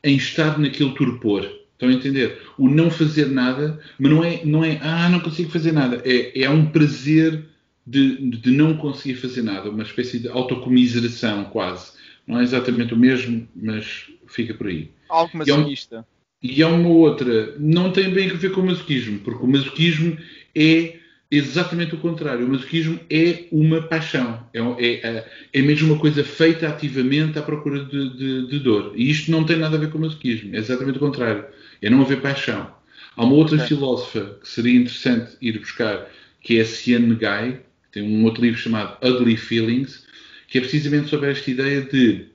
[0.03, 1.51] em estar naquele torpor.
[1.73, 2.41] Estão a entender?
[2.57, 6.03] O não fazer nada, mas não é, não é ah, não consigo fazer nada.
[6.05, 7.45] É, é um prazer
[7.87, 11.93] de, de não conseguir fazer nada, uma espécie de autocomiseração quase.
[12.27, 14.91] Não é exatamente o mesmo, mas fica por aí.
[15.09, 16.05] Algo masoquista.
[16.49, 20.17] E há uma outra, não tem bem a ver com o masoquismo, porque o masoquismo
[20.55, 20.97] é
[21.31, 22.47] exatamente o contrário.
[22.47, 27.85] O masoquismo é uma paixão, é, é, é mesmo uma coisa feita ativamente à procura
[27.85, 28.93] de, de, de, dor.
[28.95, 31.45] E isto não tem nada a ver com o masoquismo, é exatamente o contrário.
[31.83, 32.71] É não haver paixão.
[33.17, 33.69] Há uma outra okay.
[33.69, 36.09] filósofa que seria interessante ir buscar,
[36.41, 40.07] que é a Sian Guy, que tem um outro livro chamado Ugly Feelings,
[40.49, 42.27] que é precisamente sobre esta ideia de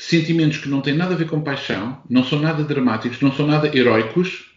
[0.00, 3.46] sentimentos que não têm nada a ver com paixão, não são nada dramáticos, não são
[3.46, 4.50] nada heróicos.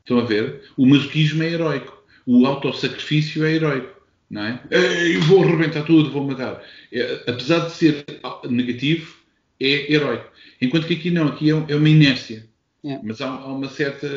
[0.00, 0.62] Estão a ver?
[0.76, 2.02] O masoquismo é heróico.
[2.26, 3.96] O autossacrifício é heróico.
[4.28, 4.60] Não é?
[4.70, 6.62] Eu vou arrebentar tudo, vou matar.
[6.92, 8.04] É, apesar de ser
[8.50, 9.14] negativo,
[9.60, 10.30] é heróico.
[10.60, 12.46] Enquanto que aqui não, aqui é, é uma inércia.
[12.84, 12.98] É.
[13.02, 14.08] Mas há, há, uma certa.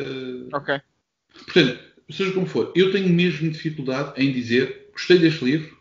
[0.52, 0.80] Ok.
[1.44, 1.78] Portanto,
[2.10, 5.76] seja como for, eu tenho mesmo dificuldade em dizer gostei deste livro,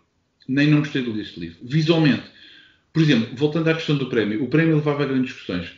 [0.48, 1.58] nem não gostei deste livro.
[1.64, 2.24] Visualmente,
[2.94, 5.70] por exemplo, voltando à questão do prémio, o prémio levava a grandes discussões.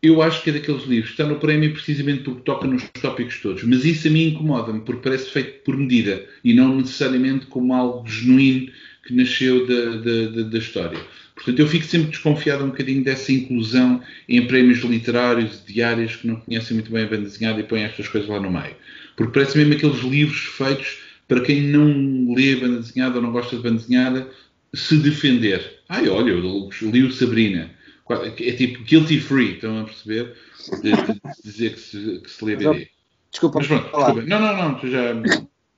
[0.00, 3.40] Eu acho que é daqueles livros que está no prémio precisamente porque toca nos tópicos
[3.40, 7.74] todos, mas isso a mim incomoda-me, porque parece feito por medida e não necessariamente como
[7.74, 8.70] algo genuíno
[9.04, 10.98] que nasceu da, da, da, história.
[11.34, 16.36] Portanto, eu fico sempre desconfiado um bocadinho dessa inclusão em prémios literários, diários, que não
[16.36, 18.76] conhecem muito bem a banda desenhada e põem estas coisas lá no meio.
[19.16, 23.56] Porque parece mesmo aqueles livros feitos para quem não lê banda desenhada ou não gosta
[23.56, 24.28] de banda desenhada,
[24.74, 25.80] se defender.
[25.88, 27.70] Ai, olha, eu li o Sabrina.
[28.10, 30.34] É tipo guilty free, estão a perceber?
[30.82, 32.88] De, de dizer que se, que se lê BD.
[33.30, 34.22] Desculpa, Mas pronto, desculpa.
[34.22, 35.14] Não, não, não, tu já.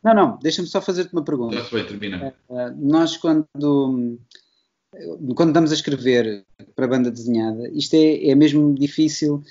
[0.03, 1.57] Não, não, deixa-me só fazer-te uma pergunta.
[1.57, 2.35] Está-se bem, termina.
[2.49, 3.47] Uh, nós, quando,
[5.35, 9.43] quando estamos a escrever para a banda desenhada, isto é, é mesmo difícil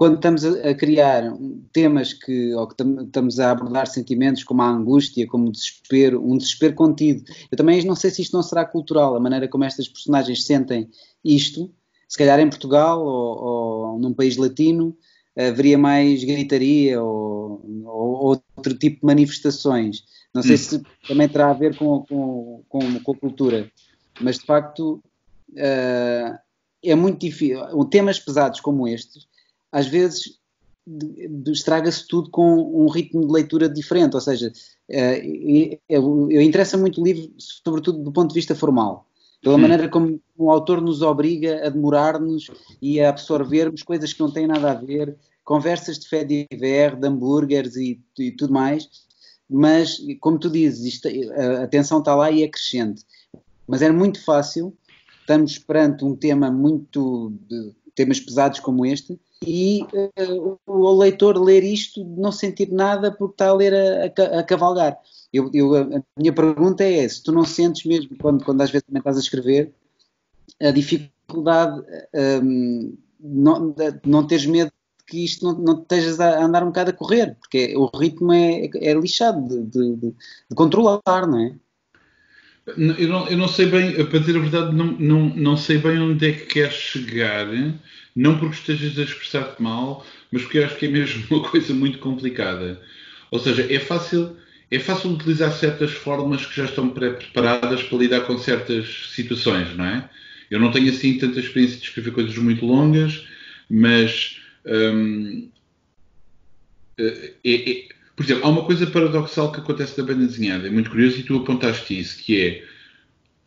[0.00, 1.30] quando estamos a, criar
[1.74, 6.26] temas que, ou que tam, estamos a abordar sentimentos como a angústia, como o desespero,
[6.26, 7.22] um desespero contido.
[7.50, 10.88] Eu também não sei se isto não será cultural, a maneira como estas personagens sentem
[11.22, 11.70] isto.
[12.08, 13.44] Se calhar em Portugal ou,
[13.92, 14.96] ou num país latino
[15.36, 20.04] haveria mais gritaria ou, ou, outro tipo de manifestações.
[20.34, 20.58] Não sei hum.
[20.58, 23.70] se também terá a ver com, com, com, com a cultura,
[24.18, 25.02] mas de facto
[25.50, 26.38] uh,
[26.82, 27.84] é muito difícil.
[27.90, 29.28] Temas pesados como estes
[29.72, 30.40] às vezes
[31.46, 34.52] estraga-se tudo com um ritmo de leitura diferente, ou seja,
[34.90, 39.06] uh, eu, interessa muito o livro, sobretudo do ponto de vista formal,
[39.42, 39.58] pela hum.
[39.58, 44.46] maneira como o autor nos obriga a demorar-nos e a absorvermos coisas que não têm
[44.46, 48.88] nada a ver, conversas de fé de ver, de hambúrgueres e, e, tudo mais,
[49.48, 53.02] mas, como tu dizes, isto, a atenção está lá e é crescente.
[53.66, 54.72] Mas é muito fácil,
[55.20, 61.64] estamos perante um tema muito, de, temas pesados como este, e uh, o leitor ler
[61.64, 64.98] isto não sentir nada porque está a ler a, a, a cavalgar.
[65.32, 68.84] Eu, eu, a minha pergunta é se tu não sentes mesmo, quando, quando às vezes
[68.86, 69.72] também estás a escrever,
[70.60, 71.82] a dificuldade
[72.42, 74.72] um, não, de não teres medo
[75.06, 78.70] que isto não, não estejas a andar um bocado a correr, porque o ritmo é,
[78.74, 81.54] é lixado de, de, de, de controlar, não é?
[82.66, 85.98] Eu não, eu não, sei bem, para dizer a verdade, não, não, não sei bem
[85.98, 87.48] onde é que queres chegar
[88.20, 91.72] não porque estejas a expressar-te mal, mas porque eu acho que é mesmo uma coisa
[91.72, 92.78] muito complicada.
[93.30, 94.36] Ou seja, é fácil,
[94.70, 99.86] é fácil utilizar certas formas que já estão pré-preparadas para lidar com certas situações, não
[99.86, 100.10] é?
[100.50, 103.26] Eu não tenho assim tanta experiência de escrever coisas muito longas,
[103.70, 105.48] mas hum,
[106.98, 110.90] é, é, por exemplo, há uma coisa paradoxal que acontece na banda desenhada, é muito
[110.90, 112.64] curioso e tu apontaste isso, que é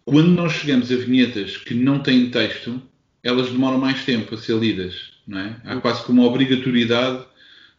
[0.04, 2.82] quando nós chegamos a vinhetas que não têm texto,
[3.24, 5.56] elas demoram mais tempo a ser lidas, não é?
[5.64, 7.24] Há quase como uma obrigatoriedade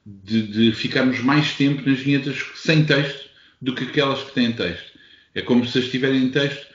[0.05, 3.28] de, de ficarmos mais tempo nas vinhetas sem texto
[3.61, 4.92] do que aquelas que têm texto.
[5.34, 6.66] É como se as tiverem texto,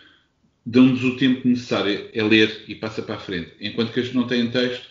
[0.66, 3.52] dão-nos o tempo necessário a ler e passa para a frente.
[3.60, 4.88] Enquanto que as que não têm texto,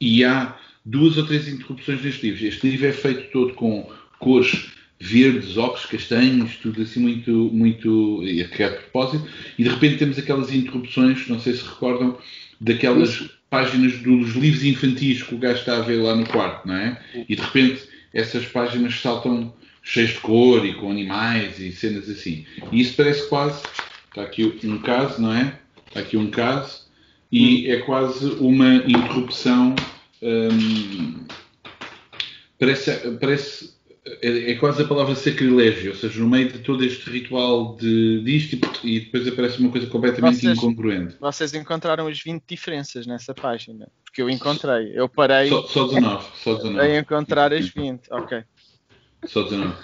[0.00, 2.46] e há duas ou três interrupções neste livro.
[2.46, 8.70] Este livro é feito todo com cores verdes, ocres, castanhos, tudo assim muito, muito, a
[8.70, 9.26] propósito,
[9.58, 12.18] e de repente temos aquelas interrupções, não sei se recordam,
[12.60, 16.76] daquelas páginas dos livros infantis que o gajo está a ver lá no quarto, não
[16.76, 17.00] é?
[17.28, 19.52] E de repente essas páginas saltam
[19.82, 22.44] cheias de cor e com animais e cenas assim.
[22.70, 23.62] E isso parece quase.
[24.08, 25.58] Está aqui um caso, não é?
[25.88, 26.88] Está aqui um caso
[27.32, 27.72] e hum.
[27.72, 29.74] é quase uma interrupção.
[30.22, 31.24] Hum,
[32.58, 32.90] parece,
[33.20, 33.74] parece
[34.04, 38.22] é, é, quase a palavra sacrilégio, ou seja, no meio de todo este ritual de,
[38.22, 41.16] disto e, e depois aparece uma coisa completamente vocês, incongruente.
[41.20, 43.88] Vocês encontraram as 20 diferenças nessa página?
[44.02, 45.50] Porque eu encontrei, eu parei.
[45.50, 46.80] Só, só 19, só 19.
[46.80, 48.42] A encontrar as 20, ok.
[49.26, 49.74] Só 19.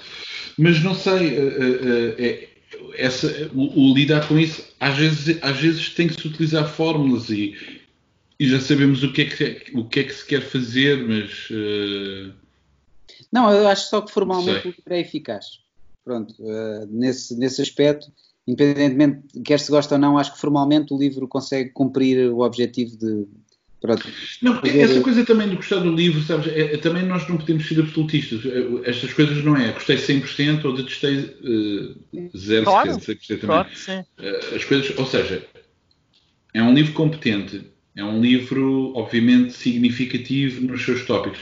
[0.56, 2.48] Mas não sei, uh, uh, é,
[2.94, 7.28] essa, o, o, lidar com isso, às vezes, às vezes tem que se utilizar fórmulas
[7.28, 7.54] e,
[8.40, 11.50] e já sabemos o que, é que, o que é que se quer fazer, mas.
[11.50, 12.45] Uh,
[13.32, 15.60] não, eu acho só que formalmente o livro é eficaz.
[16.04, 18.06] Pronto, uh, nesse, nesse aspecto,
[18.46, 22.96] independentemente, quer se gosta ou não, acho que formalmente o livro consegue cumprir o objetivo
[22.96, 23.26] de.
[23.80, 24.08] Pronto,
[24.40, 24.80] não, fazer...
[24.80, 26.46] essa coisa também de gostar do livro, sabes?
[26.48, 28.40] É, é, também nós não podemos ser absolutistas.
[28.46, 32.64] É, estas coisas não é gostei 100% ou detestei uh, 0%.
[32.64, 33.38] Claro, gostei também.
[33.46, 33.98] Claro, sim.
[33.98, 35.44] Uh, as coisas, ou seja,
[36.54, 41.40] é um livro competente, é um livro, obviamente, significativo nos seus tópicos.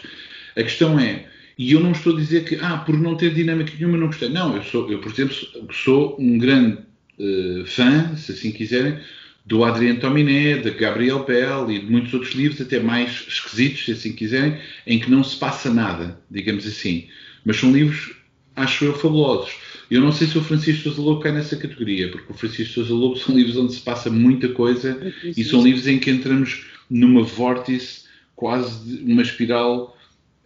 [0.57, 1.27] A questão é,
[1.57, 4.29] e eu não estou a dizer que, ah, por não ter dinâmica nenhuma não gostei.
[4.29, 5.35] Não, eu, sou, eu por exemplo,
[5.73, 6.79] sou um grande
[7.19, 8.99] uh, fã, se assim quiserem,
[9.47, 13.93] do Adrien Tominé, de Gabriel Bell e de muitos outros livros, até mais esquisitos, se
[13.93, 17.07] assim quiserem, em que não se passa nada, digamos assim.
[17.45, 18.15] Mas são livros,
[18.57, 19.55] acho eu, fabulosos.
[19.91, 22.95] Eu não sei se o Francisco Sousa Lobo cai nessa categoria, porque o Francisco Sousa
[22.95, 27.23] Lobo são livros onde se passa muita coisa e são livros em que entramos numa
[27.23, 29.97] vórtice, quase uma espiral.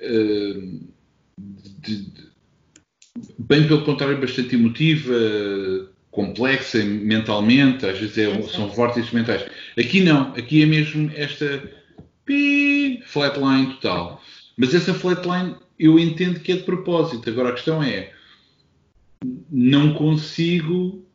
[0.01, 0.81] Uh,
[1.81, 2.29] de, de,
[3.39, 5.15] bem pelo contrário, bastante emotiva,
[6.11, 9.45] complexa mentalmente, às vezes é, são vórtices mentais.
[9.79, 11.63] Aqui não, aqui é mesmo esta
[12.25, 14.23] pi, flatline total.
[14.57, 17.29] Mas essa flatline eu entendo que é de propósito.
[17.31, 18.13] Agora a questão é,
[19.51, 21.07] não consigo,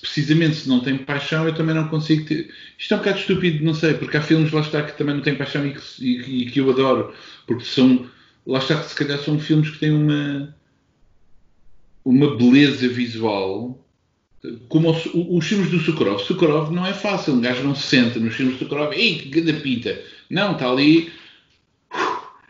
[0.00, 2.50] precisamente se não tenho paixão, eu também não consigo ter.
[2.78, 5.22] Isto é um bocado estúpido, não sei, porque há filmes lá está que também não
[5.22, 7.12] têm paixão e que, e, e que eu adoro,
[7.46, 8.08] porque são
[8.46, 10.54] lá está que se calhar são filmes que têm uma,
[12.04, 13.82] uma beleza visual
[14.68, 16.20] como os, os filmes do Sokorov.
[16.22, 19.28] Sokorov não é fácil, um gajo não se senta nos filmes do Sokorov, ei, que
[19.28, 20.00] grande pinta.
[20.30, 21.10] Não, está ali.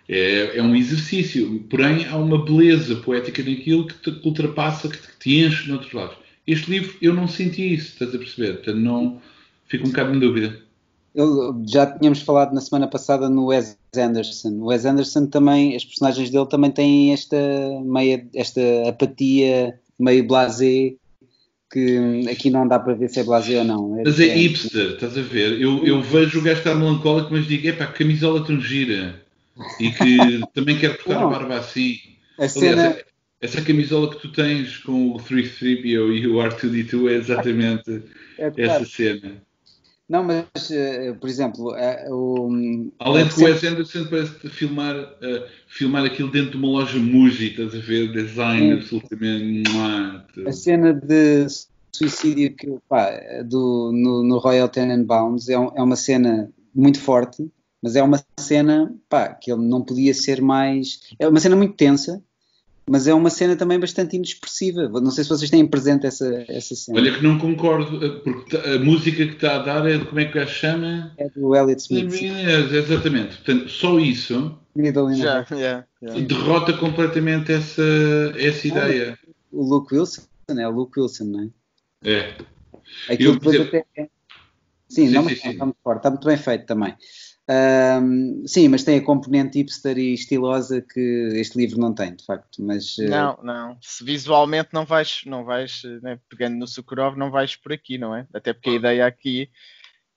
[0.09, 5.09] É, é, um exercício, porém há uma beleza poética naquilo que te ultrapassa, que te,
[5.09, 6.17] que te enche noutros lados.
[6.47, 8.55] Este livro eu não senti isso, estás a perceber?
[8.55, 9.21] Portanto, não
[9.67, 10.63] fico um bocado em dúvida.
[11.17, 14.51] Eu, já tínhamos falado na semana passada no Wes Anderson.
[14.61, 17.37] O Wes Anderson também, as personagens dele também têm esta
[17.83, 20.95] meia, esta apatia meio blasé
[21.73, 23.99] que aqui não dá para ver se é blasé ou não.
[23.99, 25.59] É, mas é, é hipster, estás a ver?
[25.59, 29.19] Eu, eu vejo o gajo estar melancólico, mas digo, epá, camisola tão gira.
[29.81, 30.19] E que
[30.53, 31.97] também quer cortar não, a barba assim.
[32.39, 32.89] A cena...
[32.89, 33.05] Aliás,
[33.41, 38.03] essa camisola que tu tens com o 3PO e o R2D2 é exatamente
[38.39, 39.46] é, essa cena.
[40.09, 42.93] Não, mas, uh, por exemplo, uh, o.
[43.01, 46.99] Além de que o Wes Anderson parece filmar, uh, filmar aquilo dentro de uma loja
[46.99, 48.13] Muji, estás a ver?
[48.13, 49.69] Design absolutamente.
[50.47, 51.47] A cena de
[51.93, 53.11] suicídio que, pá,
[53.45, 57.51] do, no, no, Royal Tenenbaums é, um, é uma cena muito forte,
[57.83, 61.01] mas é uma cena pá, que ele não podia ser mais.
[61.19, 62.23] É uma cena muito tensa,
[62.89, 64.89] mas é uma cena também bastante inexpressiva.
[64.89, 66.99] Não sei se vocês têm presente essa, essa cena.
[66.99, 70.21] Olha que não concordo, eh, porque a música que está a dar é de como
[70.21, 71.13] é que a chama?
[71.19, 72.23] É do Elliot Smith.
[72.23, 73.37] É, exatamente.
[73.37, 74.57] Portanto, só isso
[75.15, 76.27] já, yeah, yeah.
[76.27, 77.83] derrota completamente essa,
[78.37, 79.19] essa ideia.
[79.51, 81.53] O Luke Wilson, é o Luke Wilson, não
[82.05, 82.11] é?
[82.11, 82.35] É.
[83.09, 83.85] Aquilo Eu, depois até...
[83.97, 84.09] É-
[84.89, 85.51] sim, sim, não, sim, sim.
[85.51, 86.95] está muito forte, está muito bem feito também.
[87.49, 92.25] Um, sim, mas tem a componente hipster e estilosa que este livro não tem, de
[92.25, 92.61] facto.
[92.61, 93.09] Mas, uh...
[93.09, 93.79] Não, não.
[93.81, 98.15] Se visualmente não vais, não vais né, pegando no Sokurov, não vais por aqui, não
[98.15, 98.27] é?
[98.35, 99.49] Até porque a ideia aqui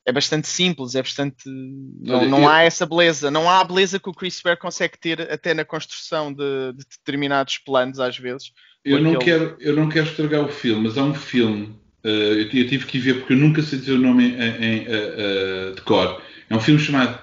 [0.06, 1.44] é bastante simples, é bastante.
[1.46, 3.30] Não, não há essa beleza.
[3.30, 6.84] Não há a beleza que o Chris Ware consegue ter até na construção de, de
[6.98, 8.52] determinados planos, às vezes.
[8.84, 11.78] Eu não, quero, eu não quero estragar o filme, mas há um filme.
[12.04, 14.64] Uh, eu, eu, tive que ir ver porque eu nunca sei dizer o nome em,
[14.64, 17.20] em, uh, uh, de cor é um filme chamado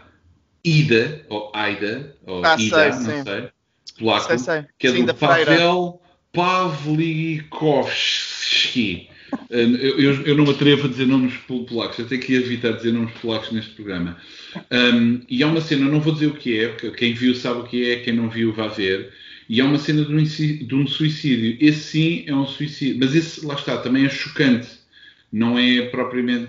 [0.64, 3.22] Ida, ou Aida, ou ah, Ida, sei, não sim.
[3.22, 3.48] sei,
[3.98, 4.64] polaco, sei, sei.
[4.78, 6.00] que é sim, do Pavel
[6.32, 7.48] Pawlikowski.
[9.50, 11.34] Eu, eu, eu, não me atrevo a dizer nomes
[11.68, 14.16] polacos, eu tenho que evitar dizer nomes polacos neste programa.
[14.70, 17.60] Um, e há uma cena, não vou dizer o que é, porque quem viu sabe
[17.60, 19.12] o que é, quem não viu vai ver.
[19.48, 21.56] E há uma cena de um, de um suicídio.
[21.60, 24.68] Esse sim é um suicídio, mas esse, lá está, também é chocante.
[25.32, 26.48] Não é propriamente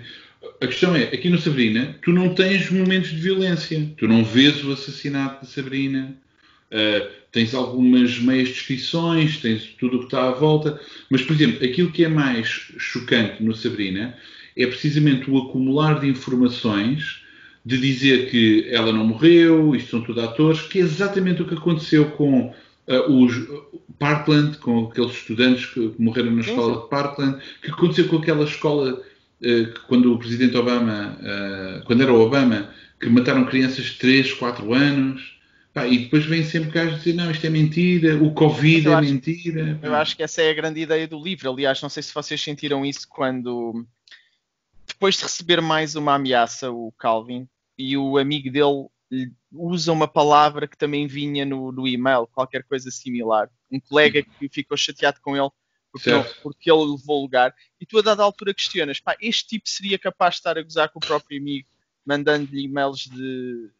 [0.60, 3.90] a questão é, aqui no Sabrina, tu não tens momentos de violência.
[3.96, 6.16] Tu não vês o assassinato de Sabrina.
[6.70, 10.80] Uh, tens algumas meias descrições, tens tudo o que está à volta.
[11.10, 14.16] Mas, por exemplo, aquilo que é mais chocante no Sabrina
[14.56, 17.22] é precisamente o acumular de informações
[17.64, 21.54] de dizer que ela não morreu, isto são tudo atores, que é exatamente o que
[21.54, 23.34] aconteceu com, uh, os
[23.98, 29.02] Parkland, com aqueles estudantes que morreram na escola de Parkland, que aconteceu com aquela escola
[29.40, 34.34] que quando o presidente Obama, uh, quando era o Obama, que mataram crianças de 3,
[34.34, 35.38] 4 anos.
[35.72, 39.10] Pá, e depois vem sempre gajos dizer, não, isto é mentira, o Covid é acho,
[39.10, 39.78] mentira.
[39.82, 41.50] Eu acho que essa é a grande ideia do livro.
[41.50, 43.86] Aliás, não sei se vocês sentiram isso quando,
[44.86, 48.88] depois de receber mais uma ameaça, o Calvin, e o amigo dele
[49.52, 53.48] usa uma palavra que também vinha no, no e-mail, qualquer coisa similar.
[53.70, 55.50] Um colega que ficou chateado com ele
[55.98, 57.54] porque, não, porque ele levou o lugar.
[57.80, 60.88] E tu, a dada altura, questionas: pá, este tipo seria capaz de estar a gozar
[60.90, 61.68] com o próprio amigo,
[62.04, 63.70] mandando-lhe e-mails de.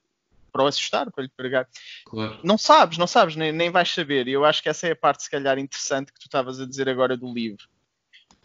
[0.53, 1.69] para o assustar, para lhe pregar.
[2.05, 2.39] Claro.
[2.43, 4.29] Não sabes, não sabes, nem, nem vais saber.
[4.29, 6.67] E eu acho que essa é a parte, se calhar, interessante que tu estavas a
[6.67, 7.67] dizer agora do livro.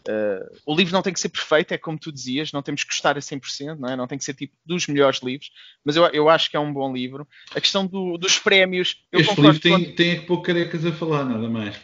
[0.06, 2.90] Uh, o livro não tem que ser perfeito, é como tu dizias, não temos que
[2.90, 3.96] gostar a 100%, não, é?
[3.96, 5.50] não tem que ser tipo dos melhores livros,
[5.82, 7.26] mas eu, eu acho que é um bom livro.
[7.54, 9.02] A questão do, dos prémios.
[9.10, 9.94] Eu este livro tem, com...
[9.94, 11.80] tem é que pôr carecas a falar, nada mais.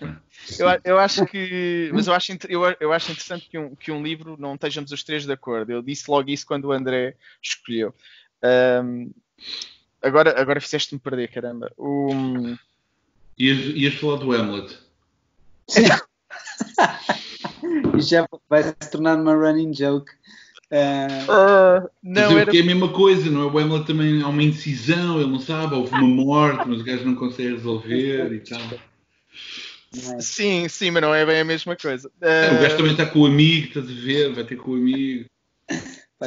[0.59, 1.91] eu, eu acho que.
[1.95, 5.03] Mas eu acho, eu, eu acho interessante que um, que um livro não estejamos os
[5.03, 5.73] três de acordo.
[5.73, 7.95] Eu disse logo isso quando o André escolheu.
[8.85, 9.11] Um,
[10.03, 11.73] agora, agora fizeste-me perder, caramba.
[11.79, 12.55] Um...
[13.39, 14.79] Ias, ias falar do Hamlet.
[17.97, 20.13] e já vai se tornar uma running joke.
[20.71, 21.85] Uh...
[21.85, 22.57] Uh, não, era...
[22.57, 23.47] é a mesma coisa, não é?
[23.47, 27.05] O Hamlet também há uma indecisão, ele não sabe, houve uma morte, mas o gajo
[27.05, 28.61] não consegue resolver e tal.
[28.61, 30.21] É.
[30.21, 32.09] Sim, sim, mas não é bem a mesma coisa.
[32.09, 32.55] Uh...
[32.57, 34.33] O gajo também está com o amigo, estás a ver?
[34.33, 35.25] Vai ter com o amigo.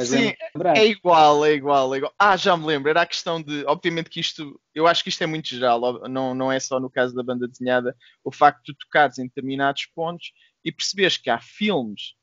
[0.04, 0.32] Sim,
[0.74, 2.12] é igual, é igual, é igual.
[2.18, 5.22] Ah, já me lembro, era a questão de, obviamente que isto, eu acho que isto
[5.22, 8.76] é muito geral, não, não é só no caso da banda desenhada, o facto de
[8.76, 10.32] tocares em determinados pontos
[10.64, 12.14] e percebes que há filmes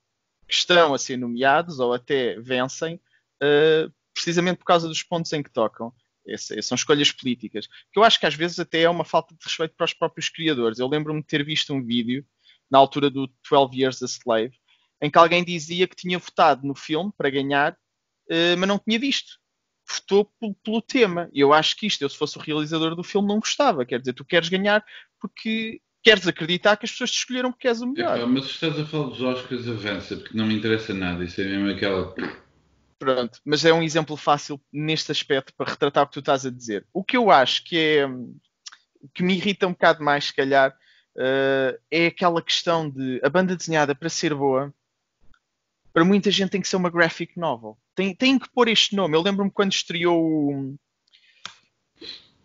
[0.47, 5.43] que estão a ser nomeados ou até vencem uh, precisamente por causa dos pontos em
[5.43, 5.93] que tocam.
[6.25, 7.67] Esse, são escolhas políticas.
[7.91, 10.29] Que eu acho que às vezes até é uma falta de respeito para os próprios
[10.29, 10.79] criadores.
[10.79, 12.25] Eu lembro-me de ter visto um vídeo
[12.69, 14.55] na altura do 12 Years a Slave
[15.01, 18.99] em que alguém dizia que tinha votado no filme para ganhar, uh, mas não tinha
[18.99, 19.39] visto.
[19.89, 20.31] Votou
[20.63, 21.27] pelo tema.
[21.33, 23.85] E eu acho que isto, eu se fosse o realizador do filme, não gostava.
[23.85, 24.85] Quer dizer, tu queres ganhar
[25.19, 28.19] porque queres acreditar que as pessoas te escolheram porque és o melhor.
[28.19, 31.23] É, mas estás a falar dos Oscars, avança, porque não me interessa nada.
[31.23, 32.13] Isso é mesmo aquela.
[32.97, 36.51] Pronto, mas é um exemplo fácil neste aspecto para retratar o que tu estás a
[36.51, 36.85] dizer.
[36.93, 38.07] O que eu acho que é.
[39.13, 40.71] que me irrita um bocado mais, se calhar,
[41.15, 44.73] uh, é aquela questão de a banda desenhada para ser boa.
[45.93, 47.77] Para muita gente tem que ser uma graphic novel.
[47.93, 49.17] Tem, tem que pôr este nome.
[49.17, 50.75] Eu lembro-me quando estreou o,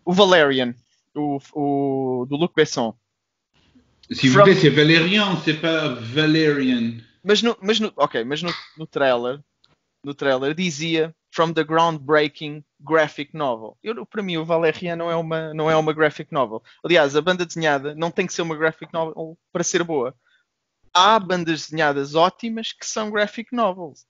[0.03, 0.75] o Valerian,
[1.15, 2.97] o, o, do Luc Besson
[4.09, 6.93] Vous plaît, c'est Valérian, c'est pas Valerian.
[7.23, 9.43] Mas no, mas no, ok, mas no, no trailer,
[10.03, 13.77] no trailer dizia from the groundbreaking graphic novel.
[13.83, 16.63] Eu, para mim, o Valerian não é uma não é uma graphic novel.
[16.83, 20.15] Aliás, a banda desenhada não tem que ser uma graphic novel para ser boa.
[20.93, 24.05] Há bandas desenhadas ótimas que são graphic novels.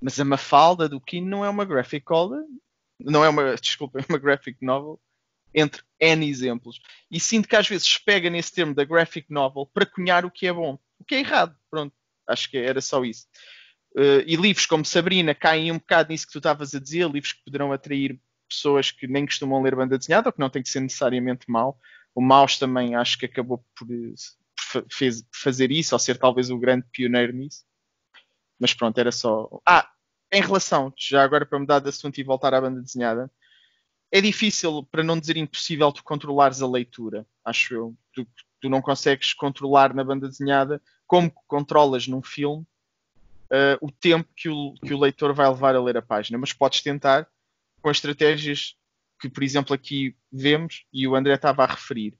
[0.00, 2.44] Mas a Mafalda do Kino não é uma graphic novel,
[3.00, 5.00] não é uma, desculpa, é uma graphic novel
[5.58, 6.80] entre N exemplos.
[7.10, 10.46] E sinto que às vezes pega nesse termo da graphic novel para cunhar o que
[10.46, 10.78] é bom.
[10.98, 11.56] O que é errado.
[11.70, 11.94] Pronto,
[12.26, 13.26] acho que era só isso.
[13.96, 17.32] Uh, e livros como Sabrina caem um bocado nisso que tu estavas a dizer, livros
[17.32, 20.68] que poderão atrair pessoas que nem costumam ler banda desenhada ou que não tem que
[20.68, 21.78] ser necessariamente mau.
[22.14, 26.58] O Maus também acho que acabou por, por fez, fazer isso, ou ser talvez o
[26.58, 27.64] grande pioneiro nisso.
[28.58, 29.48] Mas pronto, era só.
[29.66, 29.88] Ah,
[30.32, 33.30] em relação, já agora para mudar de assunto e voltar à banda desenhada,
[34.10, 37.96] é difícil, para não dizer impossível, tu controlares a leitura, acho eu.
[38.12, 38.26] Tu,
[38.60, 42.66] tu não consegues controlar na banda desenhada como controlas num filme
[43.50, 46.52] uh, o tempo que o, que o leitor vai levar a ler a página, mas
[46.52, 47.26] podes tentar
[47.82, 48.76] com as estratégias
[49.20, 52.14] que, por exemplo, aqui vemos e o André estava a referir.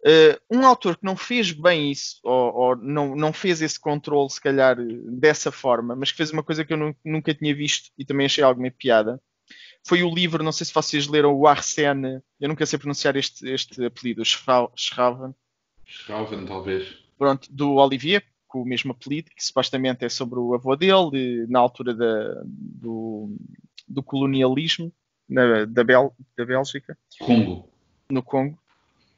[0.00, 4.30] Uh, um autor que não fez bem isso, ou, ou, não, não fez esse controle,
[4.30, 8.04] se calhar, dessa forma, mas que fez uma coisa que eu nunca tinha visto e
[8.04, 9.20] também achei alguma piada,
[9.86, 13.48] foi o livro, não sei se vocês leram o Arsene, eu nunca sei pronunciar este,
[13.48, 15.34] este apelido, Schraven.
[15.84, 16.98] Schraven, talvez.
[17.18, 21.58] Pronto, do Olivier, com o mesmo apelido, que supostamente é sobre o avô dele, na
[21.58, 23.36] altura da, do,
[23.88, 24.92] do colonialismo
[25.28, 26.98] na, da, Bel, da Bélgica.
[27.18, 27.68] Congo.
[28.10, 28.58] No Congo.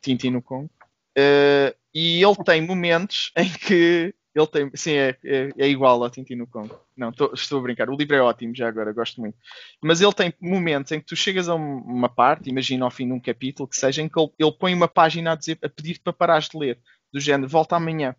[0.00, 0.70] Tintin no Congo.
[1.16, 6.08] Uh, e ele tem momentos em que ele tem, sim, é, é, é igual ao
[6.08, 6.80] Tintin no Congo.
[6.96, 7.90] Não, tô, estou a brincar.
[7.90, 9.36] O livro é ótimo já agora, gosto muito.
[9.80, 13.12] Mas ele tem momentos em que tu chegas a uma parte, imagina ao fim de
[13.12, 16.00] um capítulo, que seja em que ele, ele põe uma página a, dizer, a pedir-te
[16.00, 16.78] para parares de ler,
[17.12, 18.16] do género, volta amanhã.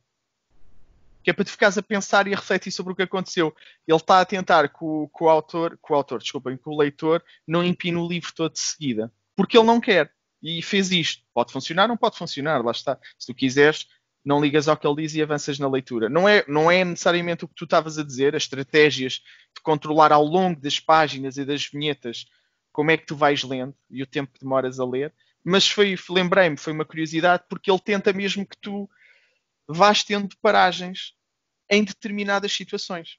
[1.24, 3.56] Que é para tu ficares a pensar e a refletir sobre o que aconteceu.
[3.88, 6.78] Ele está a tentar que o, que o autor, que o autor, desculpem, que o
[6.78, 9.12] leitor não empine o livro todo de seguida.
[9.36, 10.12] Porque ele não quer.
[10.44, 11.24] e fez isto.
[11.34, 13.00] Pode funcionar, não pode funcionar, lá está.
[13.18, 13.88] Se tu quiseres,
[14.24, 16.10] não ligas ao que ele diz e avanças na leitura.
[16.10, 19.22] Não é, não é necessariamente o que tu estavas a dizer, as estratégias
[19.56, 22.26] de controlar ao longo das páginas e das vinhetas
[22.72, 25.14] como é que tu vais lendo e o tempo que demoras a ler,
[25.44, 28.90] mas foi, lembrei-me, foi uma curiosidade, porque ele tenta mesmo que tu
[29.68, 31.14] vás tendo paragens
[31.70, 33.18] em determinadas situações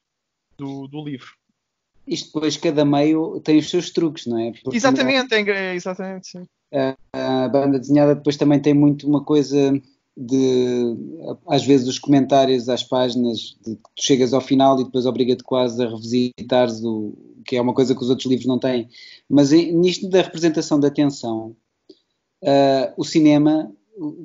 [0.57, 1.33] do, do livro.
[2.07, 4.53] Isto depois, cada meio tem os seus truques, não é?
[4.53, 6.47] Porque exatamente, é, exatamente, sim.
[6.73, 9.73] A, a banda desenhada depois também tem muito uma coisa
[10.17, 10.97] de
[11.49, 15.43] às vezes os comentários às páginas de que tu chegas ao final e depois obriga-te
[15.43, 17.13] quase a revisitares o
[17.45, 18.89] que é uma coisa que os outros livros não têm
[19.29, 21.57] mas nisto da representação da tensão
[22.43, 23.73] uh, o cinema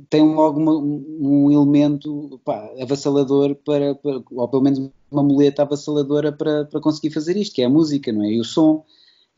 [0.09, 6.31] tem logo uma, um elemento pá, avassalador para, para, ou pelo menos uma muleta avassaladora
[6.31, 8.31] para, para conseguir fazer isto, que é a música, não é?
[8.31, 8.83] E o som.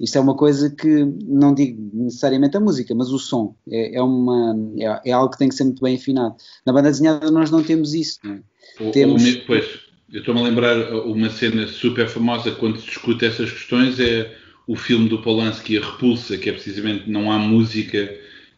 [0.01, 3.55] Isto é uma coisa que, não digo necessariamente a música, mas o som.
[3.69, 6.35] É, é uma, é, é, algo que tem que ser muito bem afinado.
[6.65, 8.91] Na banda desenhada nós não temos isso, não é?
[8.91, 9.23] Temos...
[9.23, 9.65] O, pois,
[10.11, 10.75] eu estou-me a lembrar
[11.05, 14.35] uma cena super famosa quando se discute essas questões, é
[14.67, 18.11] o filme do Polanski, A Repulsa, que é precisamente não há música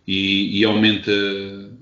[0.07, 1.11] e, e aumenta,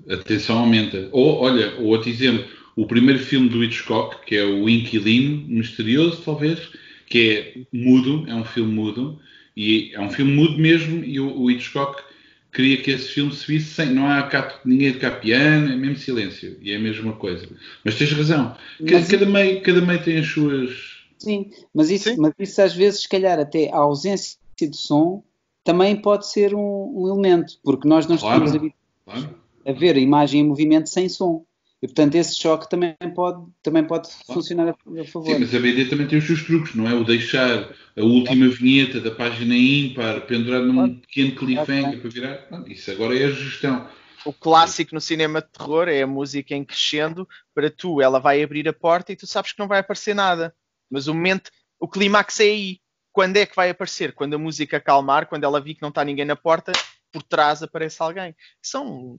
[0.08, 1.08] a tensão aumenta.
[1.12, 2.44] Ou, olha, outro exemplo,
[2.74, 6.58] o primeiro filme do Hitchcock, que é o Inquilino, Misterioso, talvez,
[7.06, 9.20] que é mudo, é um filme mudo,
[9.56, 12.02] e é um filme mudo mesmo, e o, o Hitchcock
[12.52, 13.92] queria que esse filme se visse sem.
[13.92, 16.56] Não há cá, ninguém de cá piano, é mesmo silêncio.
[16.60, 17.48] E é a mesma coisa.
[17.84, 18.56] Mas tens razão.
[18.86, 21.02] Cada, cada, meio, cada meio tem as suas.
[21.18, 22.16] Sim, mas isso, Sim.
[22.18, 25.22] mas isso às vezes, se calhar, até a ausência de som
[25.64, 28.74] também pode ser um, um elemento, porque nós não claro, estamos
[29.06, 29.42] habituados claro.
[29.64, 31.44] a ver a imagem em movimento sem som.
[31.82, 34.40] E portanto esse choque também pode, também pode claro.
[34.40, 35.26] funcionar a, a, favor.
[35.26, 36.94] Sim, mas a BD também tem os seus truques, não é?
[36.94, 42.48] O deixar a última vinheta da página ímpar pendurada num pequeno cliffhanger para virar.
[42.68, 43.88] isso agora é a gestão.
[44.24, 48.40] O clássico no cinema de terror é a música em crescendo para tu, ela vai
[48.40, 50.54] abrir a porta e tu sabes que não vai aparecer nada.
[50.88, 52.80] Mas o momento, o clímax é aí.
[53.10, 54.12] Quando é que vai aparecer?
[54.12, 56.70] Quando a música acalmar, quando ela vir que não está ninguém na porta,
[57.12, 58.34] por trás aparece alguém.
[58.62, 59.18] São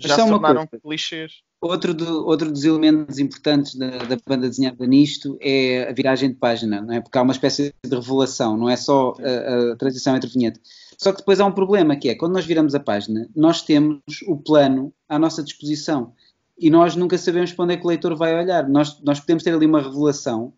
[0.00, 1.42] já se tornaram clichês.
[1.62, 6.36] Outro, do, outro dos elementos importantes da, da, banda desenhada nisto é a viragem de
[6.36, 7.02] página, não é?
[7.02, 10.58] Porque há uma espécie de revelação, não é só a, a transição entre vinheta.
[10.96, 14.00] Só que depois há um problema que é quando nós viramos a página, nós temos
[14.26, 16.14] o plano à nossa disposição
[16.58, 18.66] e nós nunca sabemos para onde é que o leitor vai olhar.
[18.66, 20.54] Nós, nós podemos ter ali uma revelação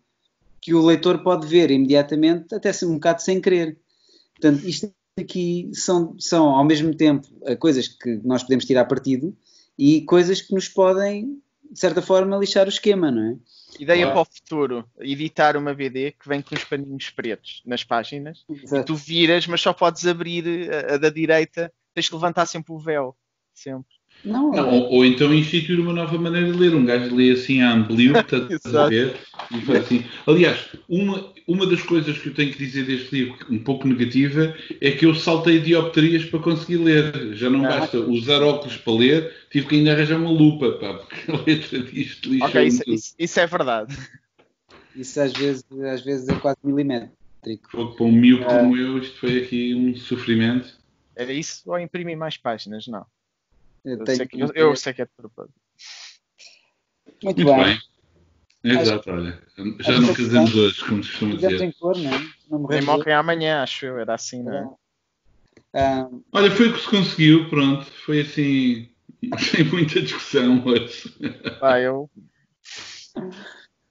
[0.61, 3.77] que o leitor pode ver imediatamente, até um bocado sem querer.
[4.39, 4.89] Portanto, isto
[5.19, 7.27] aqui são, são ao mesmo tempo
[7.59, 9.35] coisas que nós podemos tirar partido
[9.77, 13.37] e coisas que nos podem, de certa forma, lixar o esquema, não é?
[13.79, 18.45] Ideia para o futuro, editar uma BD que vem com os paninhos pretos nas páginas
[18.47, 18.81] Exato.
[18.81, 22.71] e tu viras, mas só podes abrir a, a da direita, tens que levantar sempre
[22.71, 23.17] o véu,
[23.53, 23.95] sempre.
[24.25, 26.73] Não, não ou, ou, então instituir uma nova maneira de ler.
[26.73, 29.15] Um gajo lê assim a amblio, estás a ver?
[29.51, 30.05] E faz assim.
[30.25, 34.55] Aliás, uma, uma das coisas que eu tenho que dizer deste livro, um pouco negativa,
[34.79, 37.35] é que eu saltei dioptrias para conseguir ler.
[37.35, 40.93] Já não ah, basta usar óculos para ler, tive que ainda arranjar uma lupa, pá,
[40.93, 43.97] porque a letra disto lixa Ok, isso, isso, isso, é verdade.
[44.95, 47.69] Isso às vezes, às vezes é quase milimétrico.
[47.71, 50.81] Para um mil como eu, isto foi aqui um sofrimento.
[51.15, 52.87] Era isso ou imprimir mais páginas?
[52.87, 53.05] Não.
[53.83, 55.59] Eu, eu, sei, que, eu, eu sei que é de propósito.
[57.23, 57.63] Muito, Muito bem.
[57.65, 57.81] bem.
[58.63, 59.41] Exato, olha.
[59.79, 61.73] Já não casamos hoje, como se costuma dizer.
[61.73, 62.27] Cor, não, é?
[62.49, 63.99] não Nem morrem amanhã, acho eu.
[63.99, 64.69] Era assim, não é?
[65.75, 67.85] Ah, olha, foi o que se conseguiu, pronto.
[68.05, 68.89] Foi assim,
[69.39, 71.13] sem muita discussão hoje.
[71.61, 72.09] Ah, eu.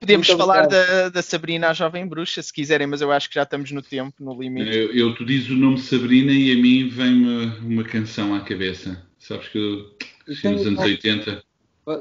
[0.00, 3.36] Podemos Muito falar da, da, Sabrina, a jovem bruxa, se quiserem, mas eu acho que
[3.36, 4.68] já estamos no tempo, no limite.
[4.68, 9.00] Eu, eu tu dizes o nome Sabrina e a mim vem-me uma canção à cabeça.
[9.22, 9.96] Sabes que eu,
[10.28, 11.44] assim, nos anos 80.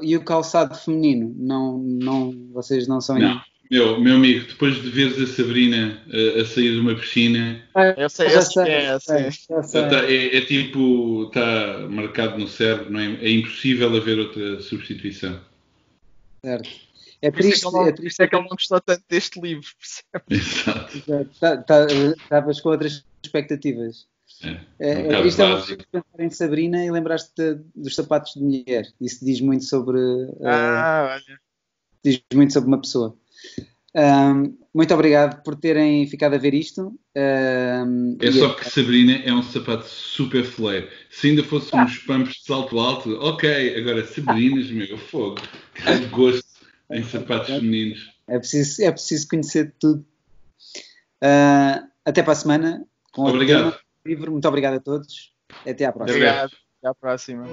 [0.02, 1.32] E o calçado feminino?
[1.38, 6.40] Não, não, vocês não são Não, meu, meu amigo, depois de veres a Sabrina a,
[6.40, 7.62] a sair de uma piscina.
[7.74, 9.30] Ah, eu sei, eu sei, é, sei.
[9.88, 13.14] Tá, é, é, tipo, está marcado no cérebro, não é?
[13.14, 15.40] é impossível haver outra substituição.
[16.44, 16.70] Certo.
[17.22, 20.64] É triste, é, é triste é que ele não gostou tanto deste livro, percebes?
[20.64, 20.96] Exato.
[20.98, 24.08] Estavas tá, tá, com outras expectativas.
[24.78, 27.32] É, é, um isto é uma pensar em Sabrina e lembraste
[27.74, 28.86] dos sapatos de mulher.
[29.00, 29.98] Isso diz muito sobre.
[30.44, 31.40] Ah, uh, olha.
[32.04, 33.16] Diz muito sobre uma pessoa.
[33.94, 36.98] Um, muito obrigado por terem ficado a ver isto.
[37.14, 40.88] Um, é só que Sabrina é um sapato super fleiro.
[41.10, 41.84] Se ainda fosse ah.
[41.84, 43.76] uns pumps de salto alto, ok.
[43.78, 45.40] Agora, Sabrinas, meu fogo.
[45.74, 46.44] Que gosto
[46.90, 48.10] em sapatos é, femininos.
[48.26, 50.04] É preciso, é preciso conhecer tudo.
[51.22, 52.84] Uh, até para a semana.
[53.16, 54.32] Obrigado livro.
[54.32, 55.32] Muito obrigado a todos.
[55.66, 56.16] Até à próxima.
[56.16, 56.52] Obrigado.
[56.78, 57.44] Até à próxima.